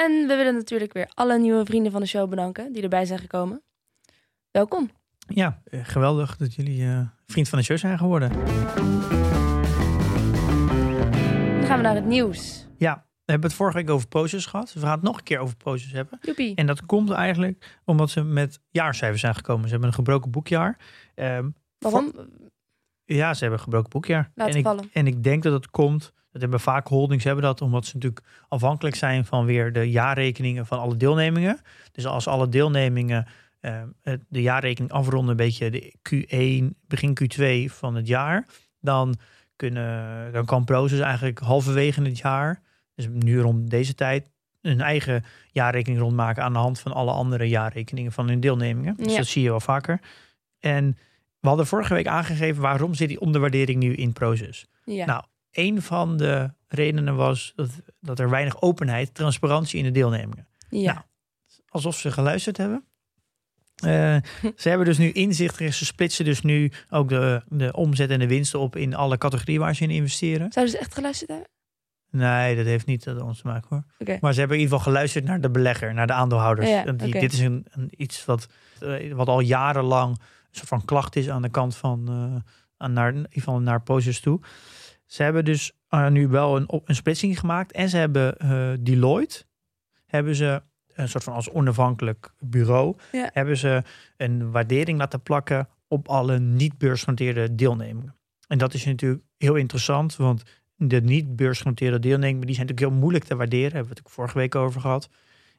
[0.00, 3.18] En we willen natuurlijk weer alle nieuwe vrienden van de show bedanken die erbij zijn
[3.18, 3.62] gekomen.
[4.50, 4.90] Welkom.
[5.28, 8.32] Ja, eh, geweldig dat jullie eh, vriend van de show zijn geworden.
[11.58, 12.66] Dan gaan we naar het nieuws.
[12.76, 14.72] Ja, we hebben het vorige week over poses gehad.
[14.72, 16.18] We gaan het nog een keer over poses hebben.
[16.20, 16.54] Joepie.
[16.54, 19.64] En dat komt eigenlijk omdat ze met jaarcijfers zijn gekomen.
[19.64, 20.78] Ze hebben een gebroken boekjaar.
[21.14, 22.12] Ehm, Waarom?
[23.04, 24.30] ja, ze hebben een gebroken boekjaar.
[24.34, 24.90] En, ik, vallen.
[24.92, 28.26] en ik denk dat het komt, dat hebben vaak holdings hebben dat, omdat ze natuurlijk
[28.48, 31.60] afhankelijk zijn van weer de jaarrekeningen van alle deelnemingen.
[31.92, 33.26] Dus als alle deelnemingen
[34.00, 38.46] het- de jaarrekening afronden, een beetje de Q1, begin Q2 van het jaar,
[38.80, 39.14] dan,
[39.56, 42.62] kunnen, dan kan Proces eigenlijk halverwege het jaar,
[42.94, 47.48] dus nu rond deze tijd, hun eigen jaarrekening rondmaken aan de hand van alle andere
[47.48, 48.96] jaarrekeningen van hun deelnemingen.
[48.96, 49.18] Dus Ja.
[49.18, 50.00] dat zie je wel vaker.
[50.58, 50.96] En
[51.40, 54.66] we hadden vorige week aangegeven waarom zit die onderwaardering nu in Proces.
[54.84, 55.06] Ja.
[55.06, 55.22] Nou,
[55.52, 57.70] een van de redenen was dat,
[58.00, 60.48] dat er weinig openheid, transparantie in de deelnemingen.
[60.68, 60.92] ja.
[60.92, 61.04] nou,
[61.68, 62.84] Alsof ze geluisterd hebben.
[63.74, 64.16] Eh,
[64.62, 68.26] ze hebben dus nu inzicht, ze splitsen dus nu ook de, de omzet en de
[68.26, 70.52] winsten op in alle categorieën waar ze in investeren.
[70.52, 71.48] Zouden ze echt geluisterd hebben?
[72.10, 74.18] Nee, dat heeft niet met ons te maken hoor.
[74.20, 76.68] Maar ze hebben in ieder geval geluisterd naar de belegger, naar de aandeelhouders.
[76.68, 77.20] Ja, die.
[77.20, 78.46] Dit is een, een, iets wat,
[78.80, 82.92] eh, wat al jarenlang een soort van klacht is aan de kant van eh, aan
[82.92, 84.40] naar, in ieder geval naar Poses toe.
[85.10, 88.70] Ze hebben dus eh, nu wel een, op- een splitsing gemaakt en ze hebben eh,
[88.80, 89.44] Deloitte,
[90.06, 90.62] hebben ze
[90.94, 93.30] een soort van als onafhankelijk bureau, Ja.
[93.32, 93.82] hebben ze
[94.16, 98.14] een waardering laten plakken op alle niet beursgenoteerde deelnemingen.
[98.46, 100.42] En dat is natuurlijk heel interessant, want
[100.76, 103.68] de niet beursgenoteerde deelnemingen, die zijn natuurlijk heel moeilijk te waarderen.
[103.70, 105.08] Daar hebben we het vorige week over gehad.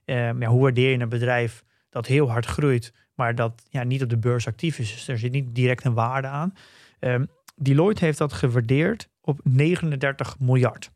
[0.06, 4.04] Ehm, ja, hoe waardeer je een bedrijf dat heel hard groeit, maar dat ja, niet
[4.04, 4.91] op de beurs actief is?
[4.91, 6.54] Dus er zit niet direct een waarde aan.
[6.99, 7.26] Ehm,
[7.56, 10.91] Deloitte heeft dat gewaardeerd op 39 miljard.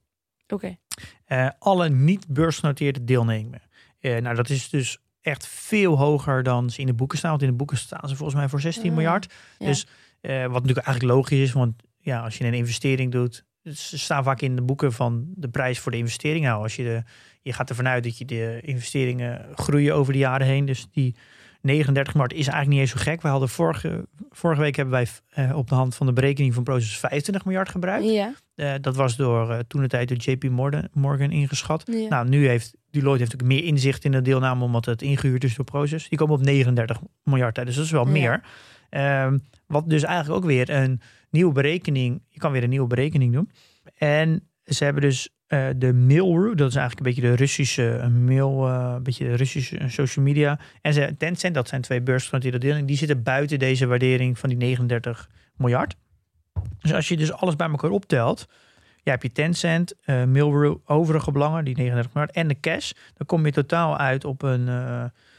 [0.48, 0.78] Oké.
[1.26, 3.62] Eh, alle niet beursgenoteerde deelnemingen.
[4.00, 7.30] Eh, nou, dat is dus echt veel hoger dan ze in de boeken staan.
[7.30, 9.34] Want in de boeken staan ze volgens mij voor 16 Ah, miljard.
[9.58, 9.66] ja.
[9.66, 9.88] Dus
[10.22, 14.24] eh, wat natuurlijk eigenlijk logisch is, want ja, als je een investering doet, ze staan
[14.24, 16.46] vaak in de boeken van de prijs voor de investering.
[16.46, 17.04] Nou, als je de,
[17.42, 20.66] je gaat ervan uit dat je de investeringen groeien over de jaren heen.
[20.66, 21.16] Dus die
[21.66, 23.22] 39 miljard is eigenlijk niet eens zo gek.
[23.22, 26.64] We hadden vorige, vorige week hebben wij eh, op de hand van de berekening van
[26.64, 28.06] Proces 25 miljard gebruikt.
[28.06, 28.34] Ja.
[28.56, 31.84] Eh, dat was door eh, toen de tijd door JP Morgan, Morgan ingeschat.
[31.92, 32.08] ja.
[32.10, 35.56] Nou, nu heeft Deloitte heeft ook meer inzicht in de deelname, omdat het ingehuurd is
[35.56, 36.10] door Proces.
[36.10, 38.12] Die komen op 39 miljard uit, dus dat is wel Ja.
[38.12, 38.44] meer.
[38.90, 39.38] Ehm,
[39.68, 43.52] wat dus eigenlijk ook weer een nieuwe berekening, je kan weer een nieuwe berekening doen.
[43.96, 48.68] En ze hebben dus eh, de Mail.ru, dat is eigenlijk een beetje de Russische mail,
[48.68, 50.60] eh, beetje de Russische eh, social media.
[50.82, 54.58] En ze, Tencent, dat zijn twee beursgenoteerde deelnemingen, die zitten buiten deze waardering van die
[54.58, 55.96] 39 miljard.
[56.80, 58.48] Dus als je dus alles bij elkaar optelt,
[59.04, 62.92] ja, heb je Tencent, eh Mail.ru, overige belangen, die 39 miljard, en de cash.
[63.14, 64.66] Dan kom je totaal uit op een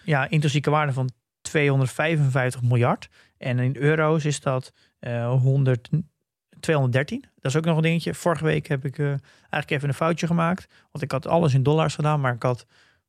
[0.04, 3.08] ja, intrinsieke waarde van 255 miljard.
[3.38, 5.88] En in euro's is dat eh 100,
[6.60, 7.20] 213.
[7.20, 8.14] Dat is ook nog een dingetje.
[8.14, 10.66] Vorige week heb ik eh, eigenlijk even een foutje gemaakt.
[10.92, 12.66] Want ik had alles in dollars gedaan, maar ik had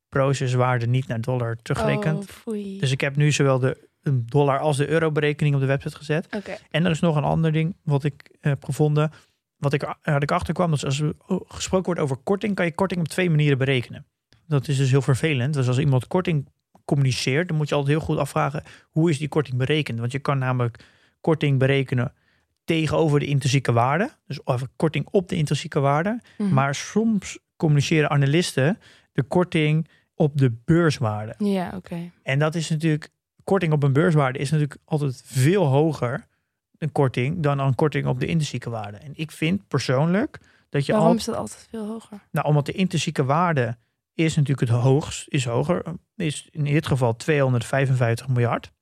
[0.08, 2.28] proceswaarde niet naar dollar teruggerekend.
[2.44, 2.80] Oh.
[2.80, 5.96] Dus ik heb nu zowel de een dollar als de euro berekening op de website
[5.96, 6.28] gezet.
[6.70, 9.10] En er is nog een ander ding wat ik heb gevonden.
[9.56, 10.70] Wat ik, waar ik achter kwam.
[10.70, 11.12] Dat is als er
[11.46, 14.06] gesproken wordt over korting, kan je korting op twee manieren berekenen.
[14.46, 15.54] Dat is dus heel vervelend.
[15.54, 16.48] Dus als iemand korting
[16.84, 19.98] communiceert, dan moet je altijd heel goed afvragen hoe is die korting berekend.
[19.98, 20.84] Want je kan namelijk
[21.20, 22.12] korting berekenen
[22.68, 24.10] tegenover de intrinsieke waarde.
[24.26, 26.20] Dus of korting op de intrinsieke waarde.
[26.38, 26.54] Mhm.
[26.54, 28.78] Maar soms communiceren analisten
[29.12, 31.34] de korting op de beurswaarde.
[31.38, 32.10] Ja, oké.
[32.22, 33.08] En dat is natuurlijk,
[33.44, 36.24] korting op een beurswaarde is natuurlijk altijd veel hoger,
[36.78, 38.96] een korting, dan een korting op de intrinsieke waarde.
[38.96, 40.38] En ik vind persoonlijk
[40.68, 42.18] dat je Waarom al, is dat altijd veel hoger?
[42.30, 43.76] nou, omdat de intrinsieke waarde
[44.14, 45.82] is natuurlijk het hoogst, is hoger,
[46.16, 48.72] is in dit geval 255 miljard.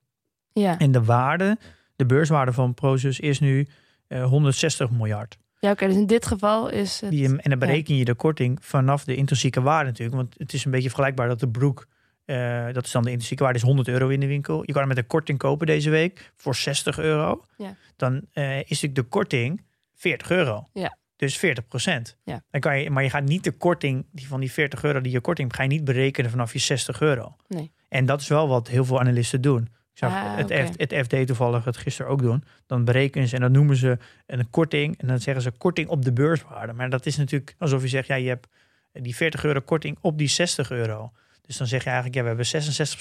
[0.52, 1.58] Ja, En de waarde,
[1.96, 3.66] de beurswaarde van Prosus is nu
[4.06, 5.38] eh, 160 miljard.
[5.60, 5.86] ja oké.
[5.86, 7.10] dus in dit geval is het...
[7.10, 10.16] Die, en dan bereken je de korting vanaf de intrinsieke waarde natuurlijk.
[10.16, 11.86] Want het is een beetje vergelijkbaar dat de broek,
[12.24, 14.60] eh, dat is dan de intrinsieke waarde, is 100 euro in de winkel.
[14.60, 17.44] Je kan hem met een korting kopen deze week voor 60 euro.
[17.56, 17.76] Ja.
[17.96, 20.68] Dan eh, is natuurlijk de korting 40 euro.
[20.72, 20.96] Ja.
[21.16, 22.16] Dus 40 procent.
[22.24, 22.42] Ja.
[22.50, 25.12] Dan kan je, maar je gaat niet de korting die van die 40 euro die
[25.12, 27.36] je korting ga je niet berekenen vanaf je 60 euro.
[27.48, 27.72] Nee.
[27.88, 29.68] En dat is wel wat heel veel analisten doen.
[29.98, 30.52] Zag Ah, het.
[30.52, 32.44] F- het FD toevallig het gisteren ook doen.
[32.66, 34.98] Dan berekenen ze en dan noemen ze een korting.
[35.00, 36.72] En dan zeggen ze korting op de beurswaarde.
[36.72, 38.46] Maar dat is natuurlijk alsof je zegt, ja, je hebt
[38.92, 41.12] die 40 euro korting op die 60 euro.
[41.42, 42.46] Dus dan zeg je eigenlijk, ja, we hebben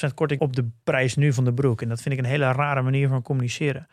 [0.09, 1.81] 66% korting op de prijs nu van de broek.
[1.81, 3.87] En dat vind ik een hele rare manier van communiceren.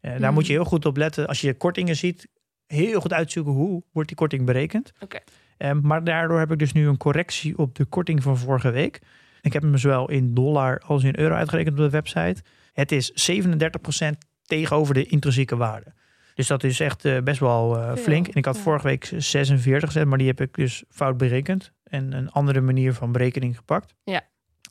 [0.00, 0.32] Eh, Daar Mhm.
[0.32, 1.26] moet je heel goed op letten.
[1.26, 2.28] Als je kortingen ziet,
[2.66, 4.92] heel goed uitzoeken hoe wordt die korting berekend.
[5.00, 5.18] Oké.
[5.56, 9.00] Eh, maar daardoor heb ik dus nu een correctie op de korting van vorige week.
[9.40, 12.42] Ik heb hem zowel in dollar als in euro uitgerekend op de website.
[12.72, 14.10] Het is 37%
[14.42, 15.92] tegenover de intrinsieke waarde.
[16.34, 18.28] Dus dat is echt eh, best wel eh, flink.
[18.28, 18.62] En ik had ja.
[18.62, 21.72] vorige week 46 gezet, maar die heb ik dus fout berekend.
[21.84, 23.94] En een andere manier van berekening gepakt.
[24.04, 24.22] Ja.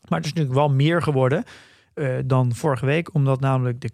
[0.07, 1.43] Maar het is natuurlijk wel meer geworden
[1.93, 3.13] eh, dan vorige week.
[3.13, 3.89] Omdat namelijk de,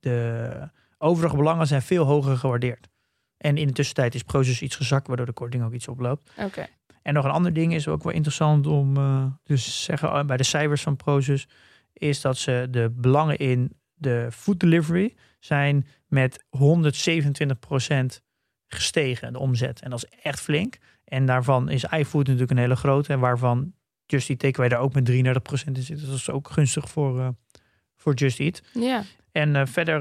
[0.00, 0.68] de
[0.98, 2.88] overige belangen zijn veel hoger gewaardeerd.
[3.36, 6.30] En in de tussentijd is Prozus iets gezakt, waardoor de korting ook iets oploopt.
[6.36, 6.66] Oké.
[7.04, 10.24] En nog een ander ding is ook wel interessant om eh, dus te zeggen eh,
[10.24, 11.48] bij de cijfers van Prozus,
[11.92, 18.22] is dat ze de belangen in de food delivery zijn met 127%
[18.66, 19.80] gestegen, de omzet.
[19.80, 20.78] En dat is echt flink.
[21.04, 23.74] En daarvan is iFood natuurlijk een hele grote, en waarvan
[24.06, 25.98] Just Eat Takeaway daar ook met 33% in zit.
[25.98, 27.28] Dus dat is ook gunstig voor, eh,
[27.96, 28.62] voor Just Eat.
[28.72, 29.02] Ja.
[29.32, 30.00] En verder,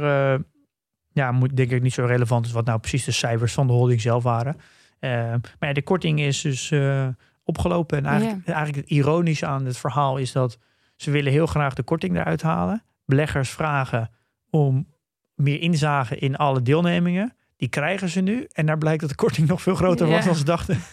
[1.12, 3.74] ja, moet denk ik niet zo relevant is wat nou precies de cijfers van de
[3.74, 4.58] holding zelf waren.
[5.04, 5.12] Eh,
[5.60, 7.08] maar ja, de korting is dus eh,
[7.44, 7.98] opgelopen.
[7.98, 10.58] En eigenlijk, eigenlijk het ironische aan het verhaal is dat
[10.96, 12.84] ze willen heel graag de korting eruit halen.
[13.06, 14.10] Beleggers vragen
[14.50, 14.88] om
[15.36, 17.36] meer inzage in alle deelnemingen.
[17.58, 18.48] Die krijgen ze nu.
[18.52, 20.78] En daar blijkt dat de korting nog veel groter was dan ze dachten.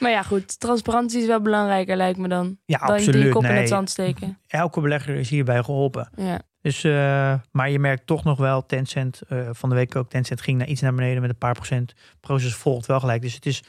[0.00, 0.60] Maar ja, goed.
[0.60, 2.58] Transparantie is wel belangrijker, lijkt me dan.
[2.64, 3.32] Ja, dan die absoluut.
[3.32, 4.38] kop in het zand steken.
[4.46, 6.10] elke belegger is hierbij geholpen.
[6.16, 6.40] Ja.
[6.68, 10.40] Dus, eh, maar je merkt toch nog wel, Tencent, eh, van de week ook, Tencent
[10.40, 11.94] ging naar iets naar beneden met een paar procent.
[12.20, 13.22] Proces volgt wel gelijk.
[13.22, 13.62] Dus het is,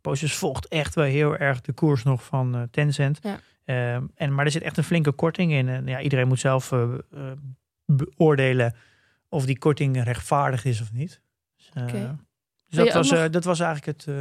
[0.00, 3.18] Proces volgt echt wel heel erg de koers nog van eh, Tencent.
[3.22, 3.40] Ja.
[3.64, 5.68] Ehm, en, maar er zit echt een flinke korting in.
[5.68, 6.72] En ja, iedereen moet zelf
[7.86, 8.74] beoordelen
[9.28, 11.20] of die korting rechtvaardig is of niet.
[11.56, 11.92] Dus, dus
[12.68, 14.14] dat, was, nog- dat was eigenlijk het,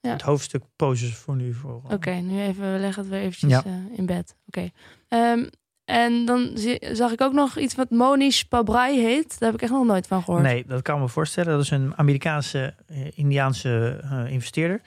[0.00, 0.10] Ja.
[0.12, 1.54] het hoofdstuk Proces voor nu.
[1.54, 3.62] Voor, Oké, nu even, we leggen het weer eventjes Ja.
[3.96, 4.36] in bed.
[4.46, 4.68] Oké.
[5.08, 5.44] Ehm,
[5.92, 6.50] en dan
[6.92, 9.38] zag ik ook nog iets wat Monish Pabrai heet.
[9.38, 10.42] Daar heb ik echt nog nooit van gehoord.
[10.42, 11.52] Nee, dat kan me voorstellen.
[11.52, 14.80] Dat is een Amerikaanse, eh, Indiaanse eh, investeerder.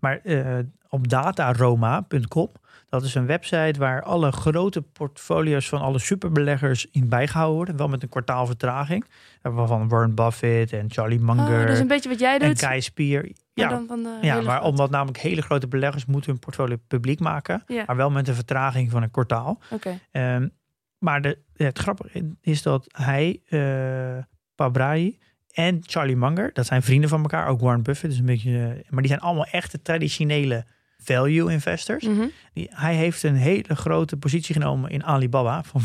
[0.00, 0.58] Maar eh,
[0.88, 2.48] op dataroma.com,
[2.90, 7.76] dat is een website waar alle grote portfolio's van alle superbeleggers in bijgehouden worden.
[7.76, 9.04] Wel met een kwartaal vertraging.
[9.42, 12.64] Waarvan Warren Buffett en Charlie Oh, Munger dat is een beetje wat jij en doet.
[12.64, 13.22] Guy Spier.
[13.22, 16.76] maar Ja, dan van de ja maar omdat namelijk hele grote beleggers moeten hun portfolio
[16.86, 17.62] publiek maken.
[17.66, 17.84] Ja.
[17.86, 19.60] Maar wel met een vertraging van een kwartaal.
[19.70, 19.98] Oké.
[20.10, 20.48] Ehm,
[20.98, 23.58] maar de, het grappige is dat hij, eh
[24.54, 25.18] Pabrai
[25.52, 28.90] en Charlie Munger, dat zijn vrienden van elkaar, ook Warren Buffett, dus een beetje, eh,
[28.90, 30.64] maar die zijn allemaal echte traditionele
[31.02, 32.04] value investors.
[32.04, 32.26] Mhm.
[32.52, 35.84] Die, hij heeft een hele grote positie genomen in Alibaba van 15%.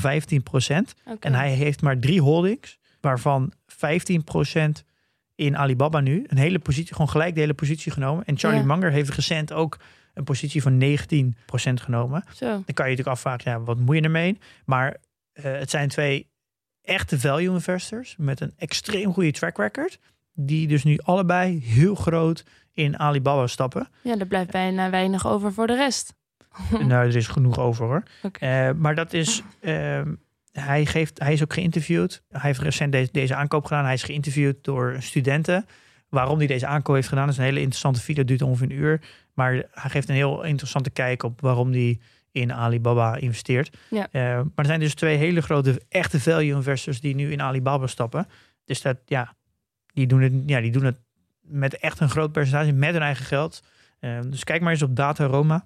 [1.05, 1.17] Oké.
[1.19, 4.83] En hij heeft maar drie holdings, waarvan 15%
[5.35, 6.25] in Alibaba nu.
[6.27, 8.25] Een hele positie, gewoon gelijk de hele positie genomen.
[8.25, 8.65] En Charlie Ja.
[8.65, 9.79] Munger heeft recent ook
[10.13, 12.23] een positie van 19% genomen.
[12.33, 12.45] Zo.
[12.45, 14.37] Dan kan je natuurlijk afvragen, ja, wat moet je ermee?
[14.65, 14.97] Maar
[15.33, 16.27] eh, het zijn twee
[16.81, 19.99] echte value investors met een extreem goede track record.
[20.35, 23.87] Die dus nu allebei heel groot in Alibaba stappen.
[24.01, 26.13] Ja, er blijft bijna weinig over voor de rest.
[26.71, 28.03] nou, er is genoeg over hoor.
[28.39, 30.13] Eh, maar dat is, ehm,
[30.51, 32.21] hij, geeft, hij is ook geïnterviewd.
[32.29, 33.83] Hij heeft recent deze, deze aankoop gedaan.
[33.83, 35.65] Hij is geïnterviewd door studenten.
[36.09, 38.23] Waarom hij deze aankoop heeft gedaan, is een hele interessante video.
[38.23, 39.01] duurt ongeveer een uur.
[39.33, 41.99] Maar hij geeft een heel interessante kijk op waarom hij
[42.31, 43.77] in Alibaba investeert.
[43.89, 44.07] Ja.
[44.11, 47.87] Eh, maar er zijn dus twee hele grote echte value investors die nu in Alibaba
[47.87, 48.27] stappen.
[48.65, 49.35] Dus dat, ja,
[49.95, 50.99] die doen het, ja, die doen het
[51.41, 53.63] met echt een groot percentage, met hun eigen geld.
[53.99, 55.65] Eh, dus kijk maar eens op Dataroma.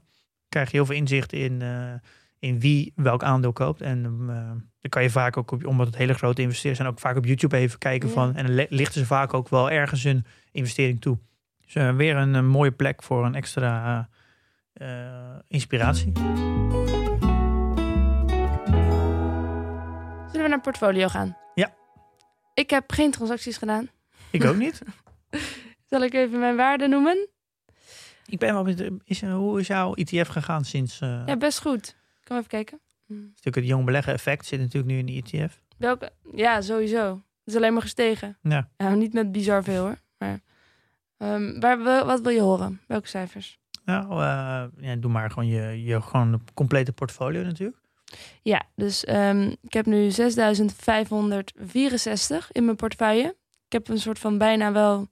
[0.50, 1.94] Krijg je heel veel inzicht in, eh,
[2.40, 3.82] in wie welk aandeel koopt.
[3.82, 4.36] En eh,
[4.82, 7.26] dan kan je vaak ook, op, omdat het hele grote investeerders zijn, ook vaak op
[7.26, 8.14] YouTube even kijken Ja.
[8.14, 8.36] van.
[8.36, 11.18] En dan lichten ze vaak ook wel ergens hun investering toe.
[11.66, 14.10] Dus eh, weer een, eh, mooie plek voor een extra
[15.48, 16.12] inspiratie.
[20.32, 21.38] Zullen we naar portfolio gaan?
[21.56, 21.74] Ja.
[22.54, 23.90] Ik heb geen transacties gedaan.
[24.32, 24.82] Ik ook niet.
[25.90, 27.28] Zal ik even mijn waarde noemen?
[28.26, 31.96] Ik ben wel met, is, hoe is jouw ETF gegaan sinds eh Ja, best goed.
[32.24, 32.80] Kom even kijken.
[33.06, 33.14] Hm.
[33.14, 35.62] natuurlijk het jong beleggen effect zit natuurlijk nu in de ETF.
[35.78, 36.12] Welke?
[36.36, 37.10] Ja, sowieso.
[37.10, 38.38] Het is alleen maar gestegen.
[38.42, 38.70] Ja.
[38.78, 40.00] Nou, niet met bizar veel hoor.
[40.18, 40.40] Maar,
[41.18, 42.82] ehm, waar, wat wil je horen?
[42.88, 43.60] Welke cijfers?
[43.86, 47.78] Nou, eh, ja, doe maar gewoon je, je gewoon complete portfolio natuurlijk.
[48.42, 53.36] Ja, dus ehm, ik heb nu 6564 in mijn portefeuille.
[53.70, 55.08] Ik heb een soort van bijna wel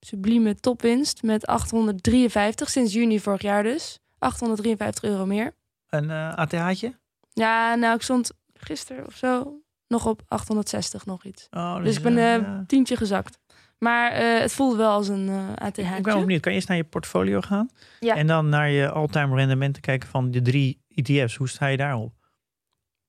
[0.00, 3.98] sublieme topwinst met 853 sinds juni vorig jaar dus.
[4.18, 5.54] 853 euro meer.
[5.88, 6.94] Een eh ATH'tje?
[7.32, 11.46] Ja, nou, ik stond gisteren of zo nog op 860 nog iets.
[11.50, 12.64] Oh, Dus ik ben eh, een ja.
[12.66, 13.38] tientje gezakt.
[13.78, 15.78] Maar eh, het voelde wel als een uh, ATH.
[15.78, 16.40] Ik ben wel benieuwd.
[16.40, 17.70] Kan je eerst naar je portfolio gaan?
[18.00, 18.16] Ja.
[18.16, 21.36] En dan naar je all-time rendementen kijken van de drie ETF's.
[21.36, 22.12] Hoe sta je daarop?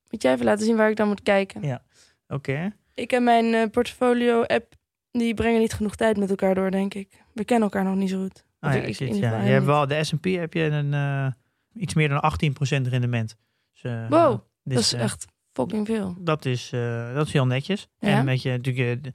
[0.10, 1.62] Moet jij even laten zien waar ik dan moet kijken?
[1.62, 1.84] Ja.
[2.28, 2.74] Oké.
[2.94, 4.76] Ik heb mijn uh, portfolio-app.
[5.18, 7.24] Die brengen niet genoeg tijd met elkaar door, denk ik.
[7.34, 8.46] We kennen elkaar nog niet zo goed.
[8.60, 9.42] Ah, ja, ik, ik, ja.
[9.44, 11.28] Je hebt wel, de S&P heb je een, uh,
[11.74, 13.36] iets meer dan 18% rendement.
[13.72, 16.16] Dus, uh, wow, dus, dat is echt fucking veel.
[16.20, 16.70] Dat is,
[17.14, 17.88] dat is heel netjes.
[18.00, 18.08] Ja?
[18.10, 19.08] En met je natuurlijk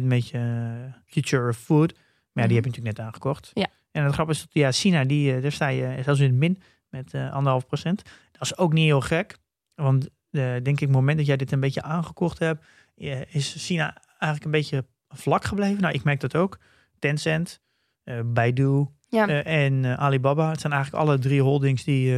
[0.00, 0.74] 1% met je
[1.06, 1.92] Future Food.
[2.32, 2.54] Maar ja, die Mhm.
[2.54, 3.50] heb je natuurlijk net aangekocht.
[3.54, 3.66] Ja.
[3.90, 6.62] En het grappige is, dat, ja, China, die, daar sta je zelfs in het min
[6.88, 8.02] met anderhalf procent.
[8.32, 9.36] Dat is ook niet heel gek.
[9.74, 12.64] Want denk ik, het moment dat jij dit een beetje aangekocht hebt,
[13.28, 15.80] is China eigenlijk een beetje vlak gebleven.
[15.82, 16.58] Nou, ik merk dat ook.
[16.98, 17.60] Tencent,
[18.04, 19.28] uh, Baidu ja.
[19.28, 20.50] uh, en Alibaba.
[20.50, 22.14] Het zijn eigenlijk alle drie holdings die,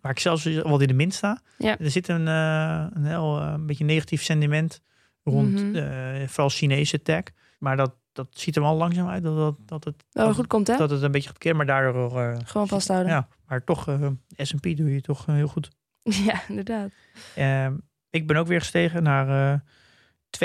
[0.00, 1.40] waar ik zelfs wel in de min sta.
[1.58, 1.78] Ja.
[1.78, 4.80] Er zit een, een heel een beetje negatief sentiment
[5.24, 6.26] rond Mhm.
[6.26, 7.22] vooral Chinese tech.
[7.58, 10.66] Maar dat, dat ziet er wel langzaam uit dat, dat, dat het dat, goed komt,
[10.66, 10.76] hè?
[10.76, 12.36] Dat het een beetje gaat keren, maar daardoor...
[12.44, 13.12] Gewoon vasthouden.
[13.12, 13.98] Ja, maar toch,
[14.36, 15.70] S&P doe je toch heel goed.
[16.26, 16.90] Ja, inderdaad.
[17.38, 17.66] Uh,
[18.10, 19.62] ik ben ook weer gestegen naar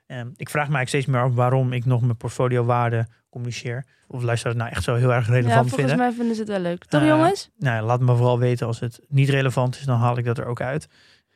[0.08, 3.86] Uh, ik vraag me eigenlijk steeds meer af waarom ik nog mijn portfolio waarde communiceer.
[4.08, 5.98] Of luisteraars nou echt zo heel erg relevant ja, volgens vinden.
[5.98, 6.86] mij vinden ze het wel leuk.
[6.86, 7.50] Toch jongens?
[7.58, 10.46] Nou, laat me vooral weten als het niet relevant is, dan haal ik dat er
[10.46, 10.88] ook uit.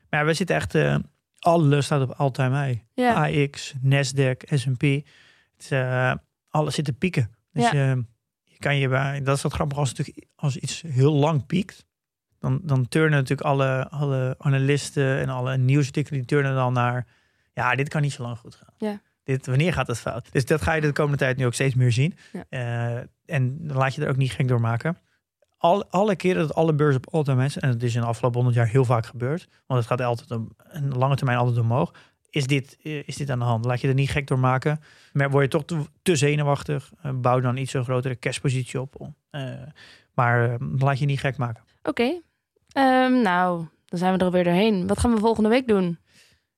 [0.10, 0.96] Maar ja, we zitten echt, uh,
[1.40, 2.82] alles staat op all-time high.
[2.94, 3.28] Ja.
[3.28, 4.84] AX, Nasdaq, S&P.
[5.70, 6.14] uh,
[6.50, 7.36] alles zit te pieken.
[7.52, 7.96] Dus ja.
[8.44, 11.86] je kan je bij, dat is wat grappig als, het als iets heel lang piekt.
[12.46, 17.08] Dan, dan turnen natuurlijk alle, alle analisten en alle nieuwsartikelen die turnen dan naar.
[17.54, 18.74] Ja, dit kan niet zo lang goed gaan.
[18.78, 19.02] Ja.
[19.24, 20.32] Dit, wanneer gaat het fout?
[20.32, 22.16] Dus dat ga je de komende tijd nu ook steeds meer zien.
[22.32, 22.46] Ja.
[22.50, 24.98] Uh, en dan laat je er ook niet gek door maken.
[25.58, 28.58] Al, alle keren dat alle beurzen op all-time en dat is in de afgelopen 100
[28.58, 31.94] jaar heel vaak gebeurd, want het gaat altijd op een lange termijn altijd omhoog.
[32.30, 33.66] Is dit, is dit aan de hand?
[33.66, 34.80] Laat je er niet gek door maken.
[35.14, 39.12] Maar word je toch te, te zenuwachtig, uh, bouw dan iets zo grotere cashpositie op.
[39.32, 39.52] Uh,
[40.14, 41.64] maar laat je niet gek maken.
[41.84, 41.90] Oké.
[41.90, 42.22] Okay.
[42.78, 44.88] Um, nou, dan zijn we er weer doorheen.
[44.88, 45.98] Wat gaan we volgende week doen?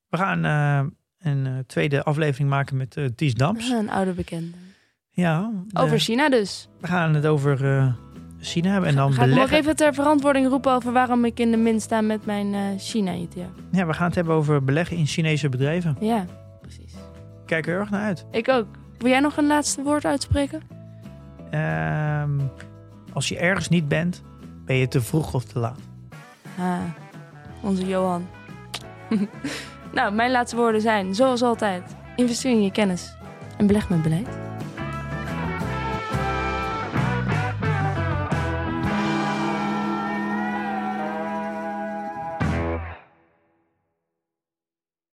[0.09, 3.70] We gaan uh, een uh, tweede aflevering maken met uh, Ties Dams.
[3.70, 4.57] een oude bekende.
[5.09, 5.51] Ja.
[5.68, 6.68] De, over China dus.
[6.80, 7.57] We gaan het over
[8.39, 8.89] China hebben.
[8.89, 9.45] En dan ga beleggen.
[9.45, 12.80] ik nog even ter verantwoording roepen over waarom ik in de min sta met mijn
[12.80, 13.49] China-ETF.
[13.72, 15.97] Ja, we gaan het hebben over beleggen in Chinese bedrijven.
[15.99, 16.26] Ja,
[16.61, 16.93] precies.
[17.45, 18.26] Kijk er erg naar uit.
[18.32, 18.68] Ik ook.
[18.97, 20.61] Wil jij nog een laatste woord uitspreken?
[21.51, 22.51] Um,
[23.13, 24.24] als je ergens niet bent,
[24.65, 25.80] ben je te vroeg of te laat.
[26.58, 26.80] Ah,
[27.62, 28.28] onze Johan.
[29.93, 33.16] nou, mijn laatste woorden zijn, zoals altijd, investeer in je kennis
[33.58, 34.47] en beleg met beleid.